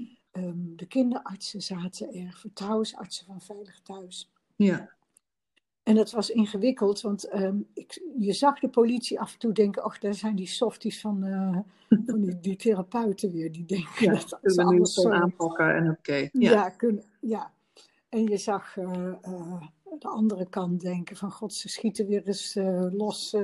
De 0.77 0.87
kinderartsen 0.89 1.63
zaten 1.63 2.13
er, 2.15 2.33
vertrouwensartsen 2.33 3.27
van 3.27 3.41
Veilig 3.41 3.81
Thuis. 3.81 4.31
Ja, 4.65 4.91
En 5.83 5.95
dat 5.95 6.11
was 6.11 6.31
ingewikkeld, 6.31 7.01
want 7.01 7.25
ehm, 7.29 7.57
ik, 7.75 8.01
je 8.19 8.33
zag 8.33 8.59
de 8.59 8.69
politie 8.69 9.21
af 9.21 9.33
en 9.33 9.39
toe 9.39 9.53
denken: 9.53 9.85
och, 9.85 9.99
daar 9.99 10.15
zijn 10.15 10.37
die 10.37 10.47
softies 10.47 11.01
van, 11.01 11.25
eh, 11.25 11.59
van 12.07 12.21
die, 12.21 12.41
die 12.41 12.57
therapeuten 12.57 13.33
weer. 13.33 13.53
Die 13.53 13.65
denken 13.65 14.05
ja. 14.05 14.13
dat 14.13 14.29
ze 14.29 14.39
kunnen 14.41 14.67
we 14.67 14.73
nu 14.73 14.79
alles 14.79 14.95
zo 14.95 15.11
aanpakken 15.11 15.75
en 15.77 15.91
oké. 15.91 16.15
ja. 16.15 16.29
Ja. 16.33 16.69
kunnen, 16.71 17.05
ja. 17.21 17.53
En 18.09 18.25
je 18.25 18.37
zag 18.37 18.77
eh, 18.77 19.07
eh, 19.23 19.63
de 19.99 20.09
andere 20.09 20.49
kant 20.49 20.81
denken: 20.81 21.17
van 21.17 21.31
god, 21.31 21.55
ze 21.55 21.69
schieten 21.69 22.07
weer 22.07 22.27
eens 22.27 22.55
los, 22.93 23.37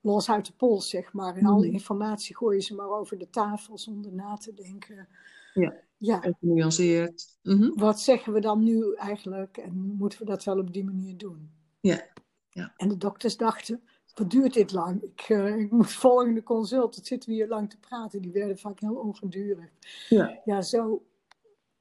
los 0.00 0.30
uit 0.30 0.46
de 0.46 0.52
pols, 0.56 0.88
zeg 0.90 1.12
maar. 1.12 1.36
En 1.36 1.46
alle 1.46 1.64
Mhm. 1.66 1.74
informatie 1.74 2.36
gooien 2.36 2.62
ze 2.62 2.74
maar 2.74 2.90
over 2.90 3.18
de 3.18 3.30
tafel 3.30 3.78
zonder 3.78 4.12
na 4.12 4.36
te 4.36 4.54
denken. 4.54 5.08
Ja. 5.54 5.74
Ja. 6.00 6.22
En 6.22 6.36
genuanceerd. 6.40 7.38
Mhm. 7.42 7.70
wat 7.78 8.00
zeggen 8.00 8.32
we 8.32 8.40
dan 8.40 8.62
nu 8.62 8.94
eigenlijk 8.94 9.56
en 9.56 9.94
moeten 9.98 10.18
we 10.18 10.24
dat 10.24 10.44
wel 10.44 10.58
op 10.58 10.72
die 10.72 10.84
manier 10.84 11.16
doen? 11.16 11.50
Ja, 11.80 12.06
ja. 12.50 12.72
En 12.76 12.88
de 12.88 12.96
dokters 12.96 13.36
dachten, 13.36 13.82
wat 14.14 14.30
duurt 14.30 14.54
dit 14.54 14.72
lang? 14.72 15.02
Ik, 15.02 15.20
eh, 15.20 15.56
ik 15.58 15.70
moet 15.70 15.92
volgende 15.92 16.42
consult, 16.42 16.94
het 16.96 17.06
zitten 17.06 17.28
we 17.28 17.34
hier 17.34 17.48
lang 17.48 17.70
te 17.70 17.78
praten. 17.78 18.22
Die 18.22 18.32
werden 18.32 18.58
vaak 18.58 18.80
heel 18.80 18.94
ongedurig. 18.94 19.70
Ja. 20.08 20.40
Ja, 20.44 20.62
zo, 20.62 21.04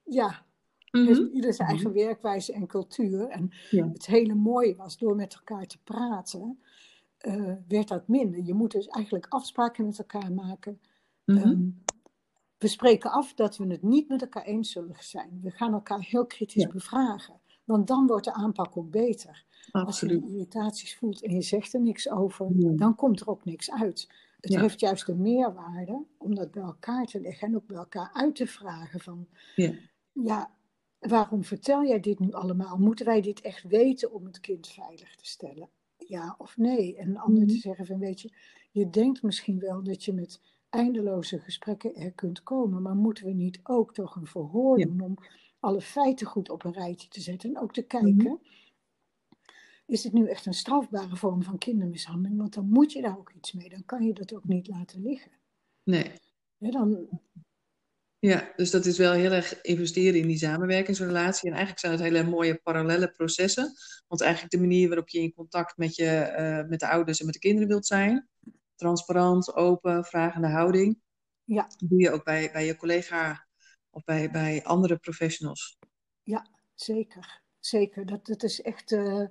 ja, 0.04 0.46
Mhm. 0.92 1.06
heeft 1.06 1.34
ieder 1.34 1.54
zijn 1.54 1.68
eigen 1.70 1.94
werkwijze 1.94 2.54
en 2.54 2.68
cultuur. 2.68 3.28
En 3.28 3.50
Ja. 3.70 3.88
het 3.88 4.06
hele 4.06 4.36
mooie 4.36 4.76
was, 4.76 4.98
door 4.98 5.16
met 5.16 5.34
elkaar 5.34 5.66
te 5.66 5.78
praten, 5.84 6.60
eh, 7.18 7.54
werd 7.68 7.88
dat 7.88 8.08
minder. 8.08 8.44
Je 8.44 8.54
moet 8.54 8.72
dus 8.72 8.88
eigenlijk 8.88 9.26
afspraken 9.30 9.86
met 9.86 10.00
elkaar 10.00 10.32
maken. 10.34 10.82
Mhm. 11.26 11.38
Ehm, 11.38 11.68
we 12.60 12.68
spreken 12.68 13.12
af 13.12 13.34
dat 13.34 13.58
we 13.58 13.68
het 13.68 13.82
niet 13.84 14.08
met 14.08 14.22
elkaar 14.22 14.44
eens 14.44 14.72
zullen 14.72 14.96
zijn. 15.00 15.40
We 15.44 15.52
gaan 15.52 15.74
elkaar 15.74 16.02
heel 16.02 16.26
kritisch 16.26 16.64
Ja. 16.64 16.70
bevragen. 16.70 17.40
Want 17.64 17.88
dan 17.88 18.08
wordt 18.08 18.26
de 18.26 18.34
aanpak 18.34 18.78
ook 18.78 18.92
beter. 18.92 19.46
Als 19.72 19.82
je 19.82 19.88
Absoluut. 19.88 20.22
die 20.22 20.32
irritaties 20.32 20.96
voelt 20.96 21.22
en 21.24 21.34
je 21.34 21.42
zegt 21.42 21.74
er 21.74 21.82
niks 21.82 22.10
over, 22.10 22.48
Ja. 22.56 22.70
dan 22.72 22.96
komt 22.96 23.20
er 23.20 23.28
ook 23.28 23.46
niks 23.46 23.72
uit. 23.72 24.10
Het 24.40 24.52
Ja. 24.54 24.62
heeft 24.62 24.80
juist 24.80 25.08
een 25.08 25.22
meerwaarde 25.22 26.06
om 26.18 26.36
dat 26.36 26.52
bij 26.52 26.64
elkaar 26.64 27.06
te 27.06 27.22
leggen 27.22 27.48
en 27.48 27.56
ook 27.56 27.66
bij 27.68 27.78
elkaar 27.78 28.10
uit 28.14 28.36
te 28.36 28.48
vragen 28.48 29.00
van, 29.00 29.28
Ja. 29.56 29.74
ja, 30.12 30.52
waarom 31.00 31.44
vertel 31.44 31.84
jij 31.86 32.00
dit 32.00 32.20
nu 32.20 32.32
allemaal? 32.32 32.78
Moeten 32.78 33.06
wij 33.06 33.22
dit 33.22 33.42
echt 33.42 33.64
weten 33.64 34.12
om 34.14 34.26
het 34.26 34.40
kind 34.40 34.68
veilig 34.68 35.16
te 35.16 35.26
stellen? 35.26 35.70
Ja 35.98 36.36
of 36.38 36.58
nee? 36.58 36.96
En 36.98 37.10
een 37.10 37.18
ander 37.20 37.46
te 37.48 37.54
Mhm. 37.54 37.62
zeggen 37.62 37.86
van, 37.86 38.00
weet 38.00 38.22
je, 38.22 38.32
je 38.72 38.90
denkt 38.90 39.22
misschien 39.24 39.60
wel 39.60 39.84
dat 39.84 40.04
je 40.04 40.14
met 40.14 40.42
eindeloze 40.70 41.40
gesprekken 41.40 41.96
er 41.96 42.12
kunt 42.12 42.44
komen, 42.44 42.82
maar 42.82 42.96
moeten 42.96 43.26
we 43.26 43.32
niet 43.32 43.60
ook 43.64 43.94
toch 43.94 44.16
een 44.16 44.28
verhoor 44.28 44.80
Ja. 44.80 44.86
doen 44.86 45.02
om 45.02 45.18
alle 45.60 45.82
feiten 45.82 46.28
goed 46.28 46.50
op 46.50 46.64
een 46.64 46.74
rijtje 46.74 47.08
te 47.08 47.22
zetten 47.22 47.50
en 47.50 47.62
ook 47.62 47.74
te 47.74 47.82
kijken, 47.82 48.40
is 49.86 50.02
dit 50.02 50.14
nu 50.14 50.28
echt 50.28 50.46
een 50.46 50.54
strafbare 50.54 51.16
vorm 51.16 51.44
van 51.44 51.58
kindermishandeling? 51.58 52.38
Want 52.38 52.54
dan 52.54 52.70
moet 52.70 52.92
je 52.92 53.02
daar 53.02 53.18
ook 53.18 53.32
iets 53.36 53.54
mee, 53.54 53.70
dan 53.70 53.86
kan 53.86 54.06
je 54.06 54.14
dat 54.14 54.34
ook 54.34 54.46
niet 54.46 54.68
laten 54.68 55.02
liggen. 55.02 55.32
Nee. 55.84 56.12
Hè, 56.58 56.70
dan, 56.70 57.08
Ja, 58.20 58.54
dus 58.56 58.72
dat 58.72 58.86
is 58.86 58.98
wel 58.98 59.12
heel 59.12 59.32
erg 59.32 59.62
investeren 59.62 60.20
in 60.20 60.28
die 60.28 60.38
samenwerkingsrelatie. 60.38 61.44
En 61.50 61.56
eigenlijk 61.56 61.80
zijn 61.80 61.92
het 61.92 62.02
hele 62.02 62.24
mooie 62.24 62.56
parallele 62.64 63.12
processen. 63.12 63.74
Want 64.08 64.22
eigenlijk 64.22 64.52
de 64.52 64.60
manier 64.60 64.88
waarop 64.88 65.10
je 65.10 65.20
in 65.20 65.34
contact 65.34 65.78
met, 65.78 65.96
je, 65.96 66.06
eh, 66.06 66.68
met 66.68 66.80
de 66.80 66.88
ouders 66.88 67.20
en 67.20 67.26
met 67.26 67.34
de 67.34 67.40
kinderen 67.40 67.68
wilt 67.68 67.86
zijn. 67.86 68.30
Transparant, 68.80 69.56
open, 69.56 70.04
vragende 70.04 70.48
houding. 70.48 71.02
Ja. 71.44 71.62
Dat 71.78 71.90
doe 71.90 72.00
je 72.00 72.12
ook 72.12 72.24
bij, 72.24 72.50
bij 72.52 72.66
je 72.66 72.76
collega 72.76 73.48
of 73.90 74.04
bij, 74.04 74.32
bij 74.32 74.64
andere 74.64 74.98
professionals. 74.98 75.78
Zeker, 76.76 77.42
zeker. 77.60 78.06
Dat, 78.06 78.26
dat 78.26 78.44
is 78.44 78.62
echt. 78.62 78.92
eh, 78.92 79.26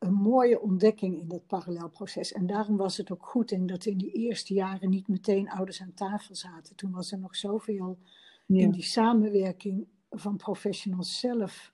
een 0.00 0.14
mooie 0.14 0.60
ontdekking 0.60 1.20
in 1.20 1.28
dat 1.28 1.46
parallelproces. 1.46 2.32
En 2.32 2.46
daarom 2.46 2.76
was 2.76 2.96
het 2.96 3.10
ook 3.10 3.26
goed 3.26 3.52
en 3.52 3.66
dat 3.66 3.84
in 3.84 3.98
die 3.98 4.12
eerste 4.12 4.54
jaren 4.54 4.90
niet 4.90 5.08
meteen 5.08 5.50
ouders 5.50 5.80
aan 5.80 5.94
tafel 5.94 6.34
zaten. 6.34 6.76
Toen 6.76 6.90
was 6.90 7.12
er 7.12 7.18
nog 7.18 7.36
zoveel 7.36 7.98
in 8.46 8.70
die 8.70 8.82
samenwerking 8.82 9.88
van 10.10 10.36
professionals 10.36 11.20
zelf 11.20 11.72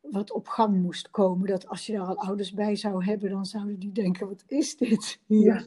wat 0.00 0.32
op 0.32 0.48
gang 0.48 0.82
moest 0.82 1.10
komen. 1.10 1.48
Dat 1.48 1.68
als 1.68 1.86
je 1.86 1.92
daar 1.92 2.06
al 2.06 2.18
ouders 2.18 2.52
bij 2.52 2.76
zou 2.76 3.04
hebben, 3.04 3.30
dan 3.30 3.46
zouden 3.46 3.78
die 3.78 3.92
denken, 3.92 4.28
wat 4.28 4.44
is 4.46 4.76
dit 4.76 5.20
hier? 5.26 5.66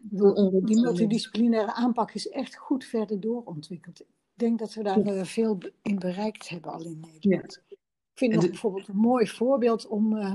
Die 0.00 0.80
multidisciplinaire 0.80 1.72
aanpak 1.72 2.12
is 2.12 2.28
echt 2.28 2.56
goed 2.56 2.84
verder 2.84 3.20
doorontwikkeld. 3.20 4.00
Ik 4.00 4.06
denk 4.34 4.58
dat 4.58 4.74
we 4.74 4.82
daar 4.82 5.26
veel 5.26 5.58
in 5.82 5.98
bereikt 5.98 6.48
hebben 6.48 6.72
al 6.72 6.84
in 6.84 7.00
Nederland. 7.00 7.62
Ik 7.68 7.78
vind 8.14 8.34
nog 8.34 8.48
bijvoorbeeld 8.48 8.88
een 8.88 8.96
mooi 8.96 9.26
voorbeeld 9.26 9.86
om 9.86 10.16
uh, 10.16 10.34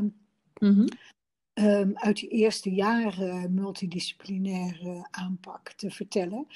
uit 1.94 2.16
die 2.16 2.30
eerste 2.30 2.70
jaren 2.70 3.54
multidisciplinaire 3.54 5.08
aanpak 5.12 5.72
te 5.72 5.92
vertellen 5.92 6.48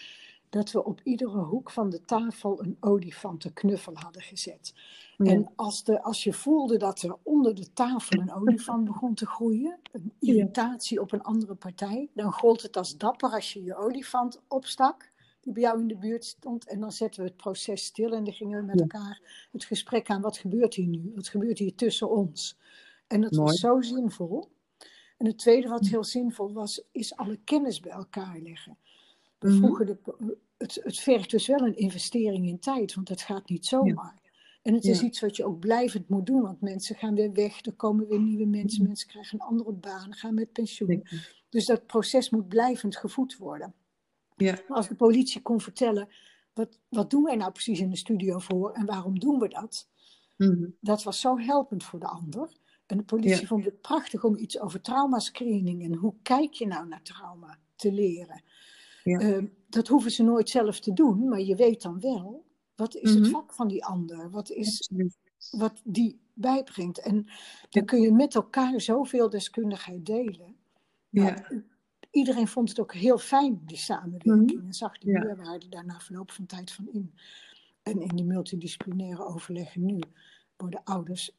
dat 0.49 0.71
we 0.71 0.83
op 0.83 1.01
iedere 1.03 1.39
hoek 1.39 1.71
van 1.71 1.89
de 1.89 2.01
tafel 2.01 2.63
een 2.63 2.77
olifantenknuffel 2.79 3.95
hadden 3.95 4.21
gezet. 4.21 4.73
En 5.17 5.51
als, 5.55 5.83
de, 5.83 6.03
als 6.03 6.23
je 6.23 6.33
voelde 6.33 6.77
dat 6.77 7.01
er 7.01 7.15
onder 7.23 7.55
de 7.55 7.73
tafel 7.73 8.19
een 8.19 8.33
olifant 8.33 8.85
begon 8.85 9.13
te 9.13 9.25
groeien, 9.25 9.79
een 9.91 10.13
irritatie 10.19 11.01
op 11.01 11.11
een 11.11 11.21
andere 11.21 11.55
partij, 11.55 12.09
dan 12.13 12.31
gold 12.31 12.61
het 12.61 12.77
als 12.77 12.97
dapper 12.97 13.29
als 13.29 13.53
je 13.53 13.63
je 13.63 13.75
olifant 13.75 14.41
opstak, 14.47 15.11
die 15.41 15.53
bij 15.53 15.61
jou 15.61 15.79
in 15.79 15.87
de 15.87 15.97
buurt 15.97 16.25
stond. 16.25 16.67
En 16.67 16.79
dan 16.79 16.91
zetten 16.91 17.21
we 17.21 17.27
het 17.27 17.37
proces 17.37 17.85
stil 17.85 18.11
en 18.13 18.23
dan 18.23 18.33
gingen 18.33 18.59
we 18.59 18.65
met 18.65 18.81
elkaar 18.81 19.47
het 19.51 19.65
gesprek 19.65 20.09
aan. 20.09 20.21
Wat 20.21 20.37
gebeurt 20.37 20.73
hier 20.73 20.87
nu? 20.87 21.11
Wat 21.15 21.27
gebeurt 21.27 21.57
hier 21.57 21.75
tussen 21.75 22.09
ons? 22.09 22.57
En 23.07 23.21
dat 23.21 23.35
was 23.35 23.59
zo 23.59 23.81
zinvol. 23.81 24.51
En 25.17 25.25
het 25.25 25.37
tweede 25.37 25.67
wat 25.67 25.85
heel 25.85 26.03
zinvol 26.03 26.53
was, 26.53 26.83
is 26.91 27.15
alle 27.15 27.39
kennis 27.43 27.79
bij 27.79 27.91
elkaar 27.91 28.39
leggen. 28.39 28.77
We 29.39 29.47
mhm. 29.47 29.57
vroegen 29.57 29.85
de, 29.85 29.97
het, 30.57 30.79
het 30.83 30.99
vergt 30.99 31.29
dus 31.29 31.47
wel 31.47 31.59
een 31.59 31.77
investering 31.77 32.47
in 32.47 32.59
tijd, 32.59 32.93
want 32.93 33.07
dat 33.07 33.21
gaat 33.21 33.49
niet 33.49 33.65
zomaar. 33.65 34.23
En 34.65 34.73
het 34.73 34.85
is 34.85 35.01
iets 35.01 35.19
wat 35.19 35.35
je 35.35 35.45
ook 35.45 35.59
blijvend 35.59 36.09
moet 36.09 36.25
doen, 36.25 36.41
want 36.41 36.61
mensen 36.61 36.95
gaan 36.95 37.15
weer 37.15 37.31
weg, 37.31 37.65
er 37.65 37.73
komen 37.73 38.07
weer 38.07 38.19
nieuwe 38.19 38.45
mensen, 38.45 38.79
mhm. 38.79 38.87
mensen 38.87 39.07
krijgen 39.07 39.39
een 39.39 39.47
andere 39.47 39.73
baan, 39.73 40.13
gaan 40.13 40.33
met 40.33 40.51
pensioen. 40.51 41.07
Dus 41.49 41.65
dat 41.65 41.85
proces 41.85 42.29
moet 42.29 42.47
blijvend 42.47 42.97
gevoed 42.97 43.37
worden. 43.37 43.73
Ja. 44.35 44.59
als 44.67 44.87
de 44.87 44.95
politie 44.95 45.41
kon 45.41 45.61
vertellen, 45.61 46.07
wat, 46.53 46.79
wat 46.89 47.09
doen 47.09 47.23
wij 47.23 47.35
nou 47.35 47.51
precies 47.51 47.79
in 47.79 47.89
de 47.89 47.95
studio 47.95 48.39
voor 48.39 48.71
en 48.71 48.85
waarom 48.85 49.19
doen 49.19 49.39
we 49.39 49.47
dat? 49.47 49.89
Mhm. 50.37 50.69
Dat 50.79 51.03
was 51.03 51.19
zo 51.19 51.37
helpend 51.37 51.83
voor 51.83 51.99
de 51.99 52.07
ander. 52.07 52.57
En 52.85 52.97
de 52.97 53.03
politie 53.03 53.47
vond 53.47 53.65
het 53.65 53.81
prachtig 53.81 54.23
om 54.23 54.37
iets 54.37 54.59
over 54.59 54.81
traumascreening 54.81 55.83
en 55.83 55.93
hoe 55.93 56.13
kijk 56.21 56.53
je 56.53 56.67
nou 56.67 56.87
naar 56.87 57.01
trauma 57.01 57.59
te 57.75 57.91
leren. 57.91 58.43
Ja. 59.03 59.19
Ehm, 59.19 59.45
dat 59.69 59.87
hoeven 59.87 60.11
ze 60.11 60.23
nooit 60.23 60.49
zelf 60.49 60.79
te 60.79 60.93
doen, 60.93 61.27
maar 61.27 61.41
je 61.41 61.55
weet 61.55 61.81
dan 61.81 61.99
wel, 61.99 62.44
wat 62.75 62.95
is 62.95 63.13
het 63.13 63.23
mhm. 63.23 63.31
vak 63.31 63.53
van 63.53 63.67
die 63.67 63.85
ander? 63.85 64.29
Wat 64.29 64.49
is 64.49 64.91
wat 65.51 65.81
die 65.83 66.19
bijbrengt? 66.33 66.99
En 66.99 67.27
dan 67.69 67.85
kun 67.85 68.01
je 68.01 68.11
met 68.11 68.35
elkaar 68.35 68.81
zoveel 68.81 69.29
deskundigheid 69.29 70.05
delen. 70.05 70.55
Ja. 71.09 71.47
Iedereen 72.11 72.47
vond 72.47 72.69
het 72.69 72.79
ook 72.79 72.93
heel 72.93 73.17
fijn, 73.17 73.61
die 73.65 73.77
samenwerking. 73.77 74.51
Mhm. 74.51 74.65
En 74.65 74.73
zag 74.73 74.97
de 74.97 75.11
meerwaarde 75.11 75.69
daar 75.69 75.85
na 75.85 75.99
verloop 75.99 76.31
van 76.31 76.45
tijd 76.45 76.71
van 76.71 76.87
in. 76.91 77.13
En 77.83 78.01
in 78.01 78.15
die 78.15 78.25
multidisciplinaire 78.25 79.25
overleggen 79.25 79.85
nu 79.85 79.99
worden 80.57 80.83
ouders 80.83 81.31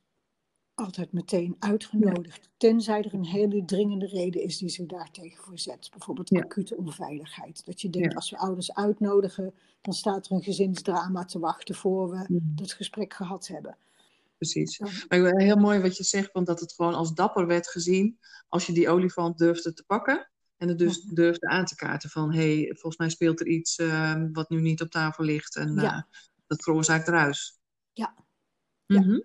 altijd 0.76 1.12
meteen 1.12 1.56
uitgenodigd. 1.58 2.48
Tenzij 2.56 3.02
er 3.02 3.14
een 3.14 3.24
hele 3.24 3.64
dringende 3.64 4.06
reden 4.06 4.42
is 4.42 4.58
die 4.58 4.68
zich 4.68 4.86
daartegen 4.86 5.44
voorzet. 5.44 5.88
Bijvoorbeeld 5.90 6.32
acute 6.32 6.76
onveiligheid. 6.76 7.64
Dat 7.64 7.80
je 7.80 7.90
denkt, 7.90 8.14
als 8.14 8.30
we 8.30 8.38
ouders 8.38 8.74
uitnodigen, 8.74 9.54
dan 9.80 9.94
staat 9.94 10.26
er 10.26 10.32
een 10.32 10.42
gezinsdrama 10.42 11.24
te 11.24 11.38
wachten 11.38 11.74
voor 11.74 12.10
we 12.10 12.24
mm. 12.28 12.52
dat 12.54 12.72
gesprek 12.72 13.14
gehad 13.14 13.46
hebben. 13.46 13.76
Precies. 14.36 14.78
Maar 15.08 15.36
heel 15.36 15.56
mooi 15.56 15.80
wat 15.80 15.96
je 15.96 16.04
zegt, 16.04 16.32
want 16.32 16.46
dat 16.46 16.60
het 16.60 16.72
gewoon 16.72 16.94
als 16.94 17.14
dapper 17.14 17.46
werd 17.46 17.68
gezien 17.68 18.18
als 18.48 18.66
je 18.66 18.72
die 18.72 18.88
olifant 18.88 19.38
durfde 19.38 19.72
te 19.72 19.84
pakken. 19.84 20.30
En 20.56 20.68
het 20.68 20.78
dus 20.78 21.02
durfde 21.02 21.46
aan 21.46 21.64
te 21.64 21.74
kaarten 21.74 22.10
van, 22.10 22.32
hé, 22.32 22.60
hey, 22.60 22.66
volgens 22.66 22.96
mij 22.96 23.08
speelt 23.08 23.40
er 23.40 23.46
iets 23.46 23.76
ehm, 23.76 24.32
wat 24.32 24.50
nu 24.50 24.60
niet 24.60 24.80
op 24.80 24.90
tafel 24.90 25.24
ligt. 25.24 25.56
En 25.56 25.78
uh, 25.78 26.00
dat 26.46 26.62
veroorzaakt 26.62 27.08
ruis. 27.08 27.58
Ja. 27.92 28.14
Mm 28.86 29.24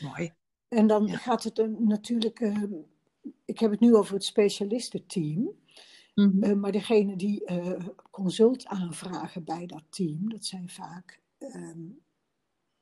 Mooi. 0.00 0.32
En 0.72 0.86
dan 0.86 1.08
gaat 1.08 1.44
het 1.44 1.78
natuurlijk, 1.78 2.40
uh, 2.40 2.62
ik 3.44 3.58
heb 3.58 3.70
het 3.70 3.80
nu 3.80 3.94
over 3.94 4.14
het 4.14 4.24
specialistenteam. 4.24 5.60
Mm 6.14 6.44
uh, 6.44 6.52
maar 6.52 6.72
degene 6.72 7.16
die 7.16 7.50
uh, 7.50 7.86
consult 8.10 8.66
aanvragen 8.66 9.44
bij 9.44 9.66
dat 9.66 9.84
team, 9.90 10.28
dat 10.28 10.44
zijn 10.44 10.68
vaak 10.68 11.20
ehm, 11.38 11.80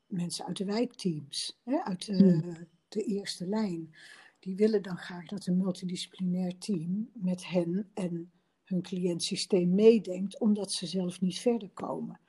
mensen 0.06 0.46
uit 0.46 0.56
de 0.56 0.64
wijkteams, 0.64 1.60
hè, 1.64 1.82
uit 1.82 2.08
mhm. 2.08 2.54
de 2.88 3.02
eerste 3.02 3.46
lijn. 3.46 3.94
Die 4.38 4.56
willen 4.56 4.82
dan 4.82 4.96
graag 4.96 5.26
dat 5.26 5.46
een 5.46 5.56
multidisciplinair 5.56 6.58
team 6.58 7.10
met 7.12 7.46
hen 7.46 7.90
en 7.94 8.30
hun 8.64 8.82
cliëntsysteem 8.82 9.74
meedenkt, 9.74 10.40
omdat 10.40 10.72
ze 10.72 10.86
zelf 10.86 11.20
niet 11.20 11.38
verder 11.38 11.68
komen. 11.68 12.20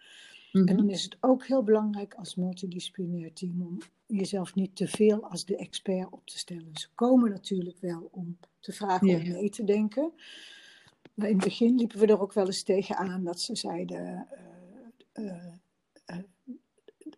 En 0.51 0.65
dan 0.65 0.75
mhm. 0.75 0.89
is 0.89 1.03
het 1.03 1.17
ook 1.19 1.45
heel 1.45 1.63
belangrijk 1.63 2.13
als 2.13 2.35
multidisciplinair 2.35 3.33
team 3.33 3.61
om 3.61 3.77
jezelf 4.05 4.55
niet 4.55 4.75
te 4.75 4.87
veel 4.87 5.23
als 5.29 5.45
de 5.45 5.55
expert 5.55 6.11
op 6.11 6.25
te 6.25 6.37
stellen. 6.37 6.69
Ze 6.73 6.87
komen 6.95 7.29
natuurlijk 7.29 7.79
wel 7.79 8.09
om 8.11 8.37
te 8.59 8.71
vragen 8.71 9.07
om 9.07 9.31
mee 9.31 9.49
te 9.49 9.63
denken. 9.63 10.13
Maar 11.13 11.27
in 11.27 11.35
het 11.35 11.43
begin 11.43 11.75
liepen 11.75 11.99
we 11.99 12.05
er 12.05 12.21
ook 12.21 12.33
wel 12.33 12.45
eens 12.45 12.63
tegen 12.63 12.97
aan 12.97 13.23
dat 13.23 13.39
ze 13.39 13.55
zeiden. 13.55 14.27
Uh, 15.13 15.25
uh, 15.25 15.53
uh, 16.05 16.17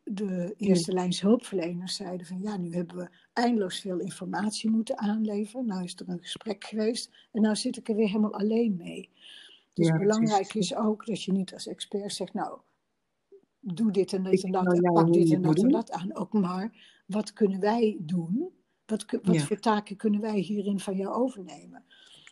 de 0.04 0.54
eerste 0.58 0.94
lijns 0.94 1.22
hulpverleners 1.22 1.96
zeiden 1.96 2.28
van 2.28 2.42
ja, 2.42 2.58
nu 2.58 2.74
hebben 2.74 2.98
we 2.98 3.10
eindeloos 3.34 3.80
veel 3.80 4.00
informatie 4.00 4.70
moeten 4.70 4.98
aanleveren. 4.98 5.66
Nou 5.66 5.84
is 5.84 5.96
er 5.96 6.10
een 6.10 6.22
gesprek 6.22 6.64
geweest 6.64 7.10
en 7.32 7.42
nou 7.42 7.56
zit 7.56 7.78
ik 7.78 7.90
er 7.90 7.96
weer 7.96 8.08
helemaal 8.08 8.34
alleen 8.34 8.76
mee. 8.76 9.10
Dus 9.74 9.90
belangrijk 9.92 10.54
is 10.54 10.76
ook 10.76 11.06
dat 11.06 11.24
je 11.24 11.32
niet 11.32 11.54
als 11.54 11.68
expert 11.68 12.14
zegt, 12.14 12.34
nou, 12.34 12.60
doe 13.64 13.92
dit 13.92 14.14
en 14.14 14.24
dit 14.24 14.44
en 14.44 14.52
dat, 14.52 14.74
en 14.74 14.94
pak 14.94 15.14
dit 15.14 15.32
en 15.32 15.42
dat 15.42 15.64
en 15.64 15.70
dat 15.70 15.92
aan. 15.92 16.16
Ook 16.16 16.34
maar, 16.34 16.76
wat 17.06 17.34
kunnen 17.34 17.60
wij 17.60 17.98
doen? 18.00 18.50
Wat, 18.86 19.06
wat 19.22 19.38
voor 19.38 19.60
taken 19.60 19.96
kunnen 19.96 20.22
wij 20.22 20.40
hierin 20.40 20.80
van 20.80 20.96
jou 20.96 21.14
overnemen? 21.14 21.84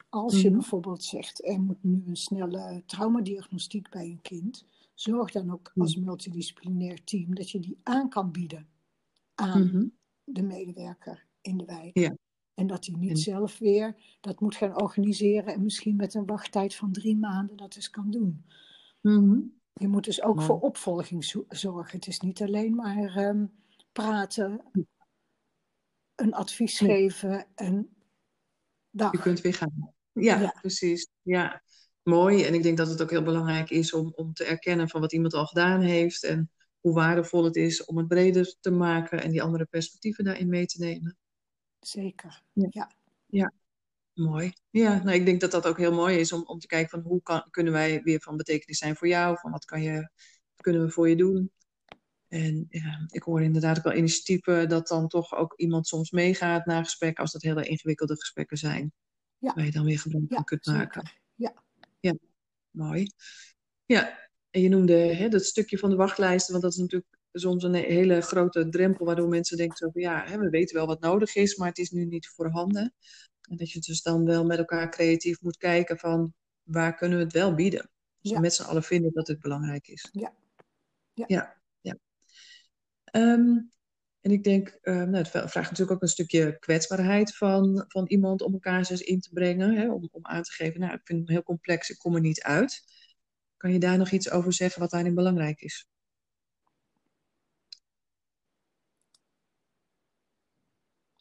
Als 0.09 0.41
je 0.41 0.47
mhm. 0.47 0.57
bijvoorbeeld 0.57 1.03
zegt, 1.03 1.47
er 1.47 1.61
moet 1.61 1.83
nu 1.83 2.03
een 2.05 2.15
snelle 2.15 2.83
traumadiagnostiek 2.85 3.89
bij 3.89 4.05
een 4.05 4.21
kind, 4.21 4.65
zorg 4.93 5.31
dan 5.31 5.51
ook 5.51 5.71
als 5.75 5.95
multidisciplinair 5.95 7.03
team 7.03 7.35
dat 7.35 7.49
je 7.49 7.59
die 7.59 7.79
aan 7.83 8.09
kan 8.09 8.31
bieden 8.31 8.67
aan 9.35 9.65
mhm. 9.65 9.85
de 10.23 10.41
medewerker 10.41 11.25
in 11.41 11.57
de 11.57 11.65
wijk. 11.65 11.97
Ja. 11.97 12.15
En 12.53 12.67
dat 12.67 12.85
hij 12.85 12.95
niet 12.95 13.19
zelf 13.19 13.57
weer 13.57 14.17
dat 14.21 14.39
moet 14.39 14.55
gaan 14.55 14.81
organiseren 14.81 15.53
en 15.53 15.63
misschien 15.63 15.95
met 15.95 16.13
een 16.13 16.25
wachttijd 16.25 16.75
van 16.75 16.91
drie 16.91 17.17
maanden 17.17 17.57
dat 17.57 17.75
eens 17.75 17.89
kan 17.89 18.11
doen. 18.11 18.45
Mm 19.01 19.59
je 19.73 19.87
moet 19.87 20.03
dus 20.03 20.21
ook 20.21 20.41
voor 20.41 20.59
opvolging 20.59 21.45
zorgen. 21.49 21.97
Het 21.97 22.07
is 22.07 22.19
niet 22.19 22.41
alleen 22.41 22.75
maar 22.75 23.15
ehm, 23.15 23.45
praten, 23.91 24.61
een 26.15 26.33
advies 26.33 26.77
geven 26.77 27.47
en 27.55 27.95
dag. 28.89 29.11
Je 29.11 29.19
kunt 29.19 29.41
weer 29.41 29.53
gaan. 29.53 29.93
Ja, 30.11 30.55
precies. 30.61 31.07
Ja, 31.21 31.63
mooi. 32.03 32.43
En 32.43 32.53
ik 32.53 32.63
denk 32.63 32.77
dat 32.77 32.89
het 32.89 33.01
ook 33.01 33.09
heel 33.09 33.23
belangrijk 33.23 33.69
is 33.69 33.93
om, 33.93 34.11
om 34.15 34.33
te 34.33 34.45
erkennen 34.45 34.89
van 34.89 35.01
wat 35.01 35.13
iemand 35.13 35.33
al 35.33 35.45
gedaan 35.45 35.81
heeft 35.81 36.23
en 36.23 36.51
hoe 36.79 36.93
waardevol 36.93 37.43
het 37.43 37.55
is 37.55 37.85
om 37.85 37.97
het 37.97 38.07
breder 38.07 38.55
te 38.59 38.71
maken 38.71 39.21
en 39.21 39.31
die 39.31 39.41
andere 39.41 39.65
perspectieven 39.65 40.23
daarin 40.23 40.49
mee 40.49 40.65
te 40.65 40.79
nemen. 40.79 41.17
Zeker, 41.79 42.43
ja. 42.53 42.91
Ja, 43.25 43.53
Mooi. 44.21 44.53
Ja, 44.69 45.03
nou, 45.03 45.17
ik 45.17 45.25
denk 45.25 45.41
dat 45.41 45.51
dat 45.51 45.67
ook 45.67 45.77
heel 45.77 45.93
mooi 45.93 46.17
is 46.17 46.31
om, 46.31 46.43
om 46.45 46.59
te 46.59 46.67
kijken 46.67 46.89
van 46.89 46.99
hoe 46.99 47.21
kan, 47.21 47.47
kunnen 47.49 47.73
wij 47.73 48.01
weer 48.03 48.21
van 48.21 48.37
betekenis 48.37 48.77
zijn 48.77 48.95
voor 48.95 49.07
jou, 49.07 49.37
van 49.37 49.51
wat 49.51 49.65
kan 49.65 49.81
je, 49.81 50.09
kunnen 50.55 50.85
we 50.85 50.91
voor 50.91 51.09
je 51.09 51.15
doen. 51.15 51.51
En 52.27 52.65
ja, 52.69 53.05
ik 53.07 53.23
hoor 53.23 53.41
inderdaad 53.41 53.77
ook 53.77 53.83
wel 53.83 53.93
initiatieven 53.93 54.69
dat 54.69 54.87
dan 54.87 55.07
toch 55.07 55.35
ook 55.35 55.53
iemand 55.55 55.87
soms 55.87 56.11
meegaat 56.11 56.65
naar 56.65 56.83
gesprekken, 56.83 57.23
als 57.23 57.31
dat 57.31 57.41
hele 57.41 57.67
ingewikkelde 57.67 58.15
gesprekken 58.15 58.57
zijn. 58.57 58.93
Ja. 59.37 59.53
Waar 59.53 59.65
je 59.65 59.71
dan 59.71 59.85
weer 59.85 59.99
gebruik 59.99 60.33
van 60.33 60.43
kunt 60.43 60.65
maken. 60.65 61.11
Ja. 61.35 61.53
ja, 61.99 62.13
mooi. 62.69 63.11
Ja, 63.85 64.29
en 64.49 64.61
je 64.61 64.69
noemde 64.69 64.93
hè, 64.93 65.29
dat 65.29 65.45
stukje 65.45 65.77
van 65.77 65.89
de 65.89 65.95
wachtlijsten, 65.95 66.51
want 66.51 66.63
dat 66.63 66.73
is 66.73 66.79
natuurlijk 66.79 67.17
soms 67.31 67.63
een 67.63 67.73
hele 67.73 68.21
grote 68.21 68.69
drempel 68.69 69.05
waardoor 69.05 69.27
mensen 69.27 69.57
denken 69.57 69.77
zo 69.77 69.89
van 69.89 70.01
ja, 70.01 70.23
hè, 70.25 70.37
we 70.37 70.49
weten 70.49 70.75
wel 70.75 70.87
wat 70.87 71.01
nodig 71.01 71.35
is, 71.35 71.55
maar 71.55 71.67
het 71.67 71.77
is 71.77 71.89
nu 71.89 72.05
niet 72.05 72.27
voorhanden. 72.27 72.93
En 73.51 73.57
dat 73.57 73.71
je 73.71 73.79
dus 73.79 74.01
dan 74.01 74.25
wel 74.25 74.45
met 74.45 74.57
elkaar 74.57 74.89
creatief 74.89 75.41
moet 75.41 75.57
kijken 75.57 75.97
van 75.97 76.33
waar 76.63 76.95
kunnen 76.95 77.17
we 77.17 77.23
het 77.23 77.33
wel 77.33 77.53
bieden. 77.53 77.89
Dus 78.21 78.31
met 78.39 78.53
z'n 78.53 78.63
allen 78.63 78.83
vinden 78.83 79.13
dat 79.13 79.27
het 79.27 79.39
belangrijk 79.39 79.87
is. 79.87 80.09
Ja. 80.11 80.33
Ja. 81.13 81.25
ja, 81.27 81.61
ja. 81.81 81.97
Ehm, 83.03 83.57
En 84.21 84.31
ik 84.31 84.43
denk, 84.43 84.79
uh, 84.81 84.95
nou, 84.95 85.15
het 85.15 85.29
vraagt 85.29 85.55
natuurlijk 85.55 85.91
ook 85.91 86.01
een 86.01 86.07
stukje 86.07 86.59
kwetsbaarheid 86.59 87.35
van, 87.35 87.85
van 87.87 88.05
iemand 88.07 88.41
om 88.41 88.53
een 88.53 88.59
casus 88.59 89.01
in 89.01 89.19
te 89.19 89.29
brengen. 89.33 89.75
Hè, 89.75 89.91
om, 89.91 90.09
om 90.11 90.25
aan 90.25 90.43
te 90.43 90.51
geven, 90.51 90.79
nou, 90.79 90.93
ik 90.93 91.01
vind 91.03 91.19
het 91.19 91.29
heel 91.29 91.43
complex, 91.43 91.89
ik 91.89 91.97
kom 91.97 92.15
er 92.15 92.21
niet 92.21 92.41
uit. 92.41 92.83
Kan 93.57 93.71
je 93.73 93.79
daar 93.79 93.97
nog 93.97 94.11
iets 94.11 94.29
over 94.29 94.53
zeggen 94.53 94.81
wat 94.81 94.91
daarin 94.91 95.15
belangrijk 95.15 95.61
is? 95.61 95.87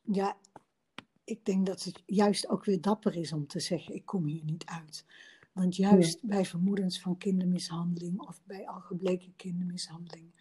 Ja, 0.02 0.37
ik 1.30 1.44
denk 1.44 1.66
dat 1.66 1.82
het 1.82 2.02
juist 2.06 2.49
ook 2.49 2.64
weer 2.64 2.80
dapper 2.80 3.16
is 3.16 3.32
om 3.32 3.46
te 3.46 3.60
zeggen: 3.60 3.94
ik 3.94 4.06
kom 4.06 4.25
hier 4.25 4.44
niet 4.44 4.64
uit. 4.64 5.04
Want 5.52 5.76
juist 5.76 6.22
bij 6.22 6.44
vermoedens 6.44 7.00
van 7.00 7.18
kindermishandeling 7.18 8.20
of 8.20 8.40
bij 8.44 8.68
al 8.68 8.80
gebleken 8.80 9.37
kindermishandeling 9.37 10.32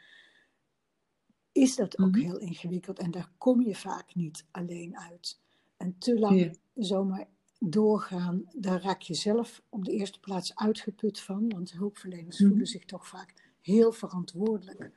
is 1.52 1.76
dat 1.76 2.00
ook 2.00 2.12
mhm. 2.12 2.20
heel 2.20 2.40
ingewikkeld 2.40 3.00
en 3.00 3.12
daar 3.12 3.32
kom 3.38 3.62
je 3.62 3.76
vaak 3.76 4.16
niet 4.16 4.46
alleen 4.52 4.98
uit. 4.98 5.40
En 5.78 5.96
te 5.98 6.20
lang 6.20 6.58
zomaar 6.76 7.28
doorgaan, 7.60 8.44
daar 8.56 8.82
raak 8.82 9.02
je 9.02 9.14
zelf 9.14 9.62
op 9.70 9.86
de 9.86 9.92
eerste 9.92 10.20
plaats 10.20 10.56
uitgeput 10.56 11.20
van, 11.20 11.50
want 11.50 11.72
hulpverleners 11.72 12.40
mhm. 12.40 12.50
voelen 12.50 12.68
zich 12.68 12.86
toch 12.86 13.08
vaak 13.08 13.34
heel 13.62 13.92
verantwoordelijk 13.92 14.92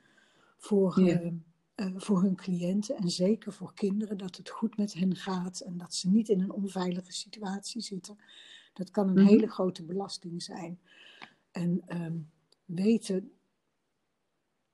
voor, 0.57 0.99
uh, 0.99 1.31
voor 1.75 2.21
hun 2.21 2.35
cliënten 2.35 2.95
en 2.95 3.09
zeker 3.09 3.53
voor 3.53 3.73
kinderen, 3.73 4.17
dat 4.17 4.35
het 4.35 4.49
goed 4.49 4.77
met 4.77 4.93
hen 4.93 5.15
gaat 5.15 5.59
en 5.59 5.77
dat 5.77 5.93
ze 5.93 6.09
niet 6.09 6.29
in 6.29 6.39
een 6.39 6.51
onveilige 6.51 7.11
situatie 7.11 7.81
zitten. 7.81 8.17
Dat 8.73 8.91
kan 8.91 9.07
een 9.07 9.13
mhm. 9.13 9.25
hele 9.25 9.47
grote 9.47 9.83
belasting 9.83 10.43
zijn. 10.43 10.79
En 11.51 11.81
ehm, 11.85 12.17
weten 12.65 13.31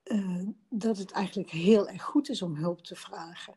uh, 0.04 0.48
dat 0.68 0.98
het 0.98 1.10
eigenlijk 1.10 1.50
heel 1.50 1.88
erg 1.88 2.02
goed 2.02 2.28
is 2.28 2.42
om 2.42 2.56
hulp 2.56 2.82
te 2.82 2.96
vragen. 2.96 3.54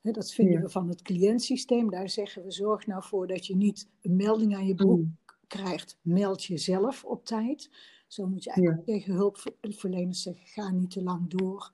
dat 0.00 0.32
vinden 0.32 0.60
we 0.62 0.68
van 0.68 0.88
het 0.88 1.02
cliëntsysteem. 1.02 1.90
Daar 1.90 2.08
zeggen 2.08 2.42
we: 2.42 2.50
zorg 2.50 2.86
nou 2.86 3.02
voor 3.02 3.26
dat 3.26 3.46
je 3.46 3.56
niet 3.56 3.88
een 4.02 4.16
melding 4.16 4.54
aan 4.54 4.66
je 4.66 4.74
broek 4.74 5.00
mm. 5.00 5.16
krijgt. 5.46 5.98
Meld 6.02 6.44
jezelf 6.44 7.04
op 7.04 7.24
tijd. 7.24 7.70
Zo 8.06 8.26
moet 8.26 8.44
je 8.44 8.50
eigenlijk 8.50 8.86
tegen 8.86 9.14
hulpverleners 9.14 10.22
zeggen: 10.22 10.46
ga 10.46 10.70
niet 10.70 10.90
te 10.90 11.02
lang 11.02 11.30
door. 11.30 11.72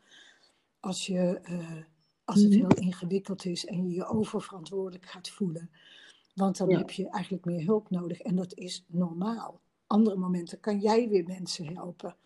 Als, 0.80 1.06
je, 1.06 1.40
uh, 1.50 1.82
als 2.25 2.42
het 2.42 2.52
mm. 2.52 2.58
heel 2.58 2.84
ingewikkeld 2.84 3.44
is 3.44 3.66
en 3.66 3.88
je 3.88 3.94
je 3.94 4.06
oververantwoordelijk 4.06 5.06
gaat 5.06 5.28
voelen. 5.28 5.70
Want 6.34 6.56
dan 6.56 6.72
heb 6.75 6.90
je 6.90 7.08
eigenlijk 7.08 7.44
meer 7.44 7.64
hulp 7.64 7.90
nodig 7.90 8.20
en 8.20 8.37
dat 8.37 8.54
is 8.54 8.84
normaal. 8.87 9.60
Andere 9.87 10.16
momenten 10.16 10.60
kan 10.60 10.80
jij 10.80 11.08
weer 11.08 11.25
mensen 11.26 11.75
helpen. 11.75 12.16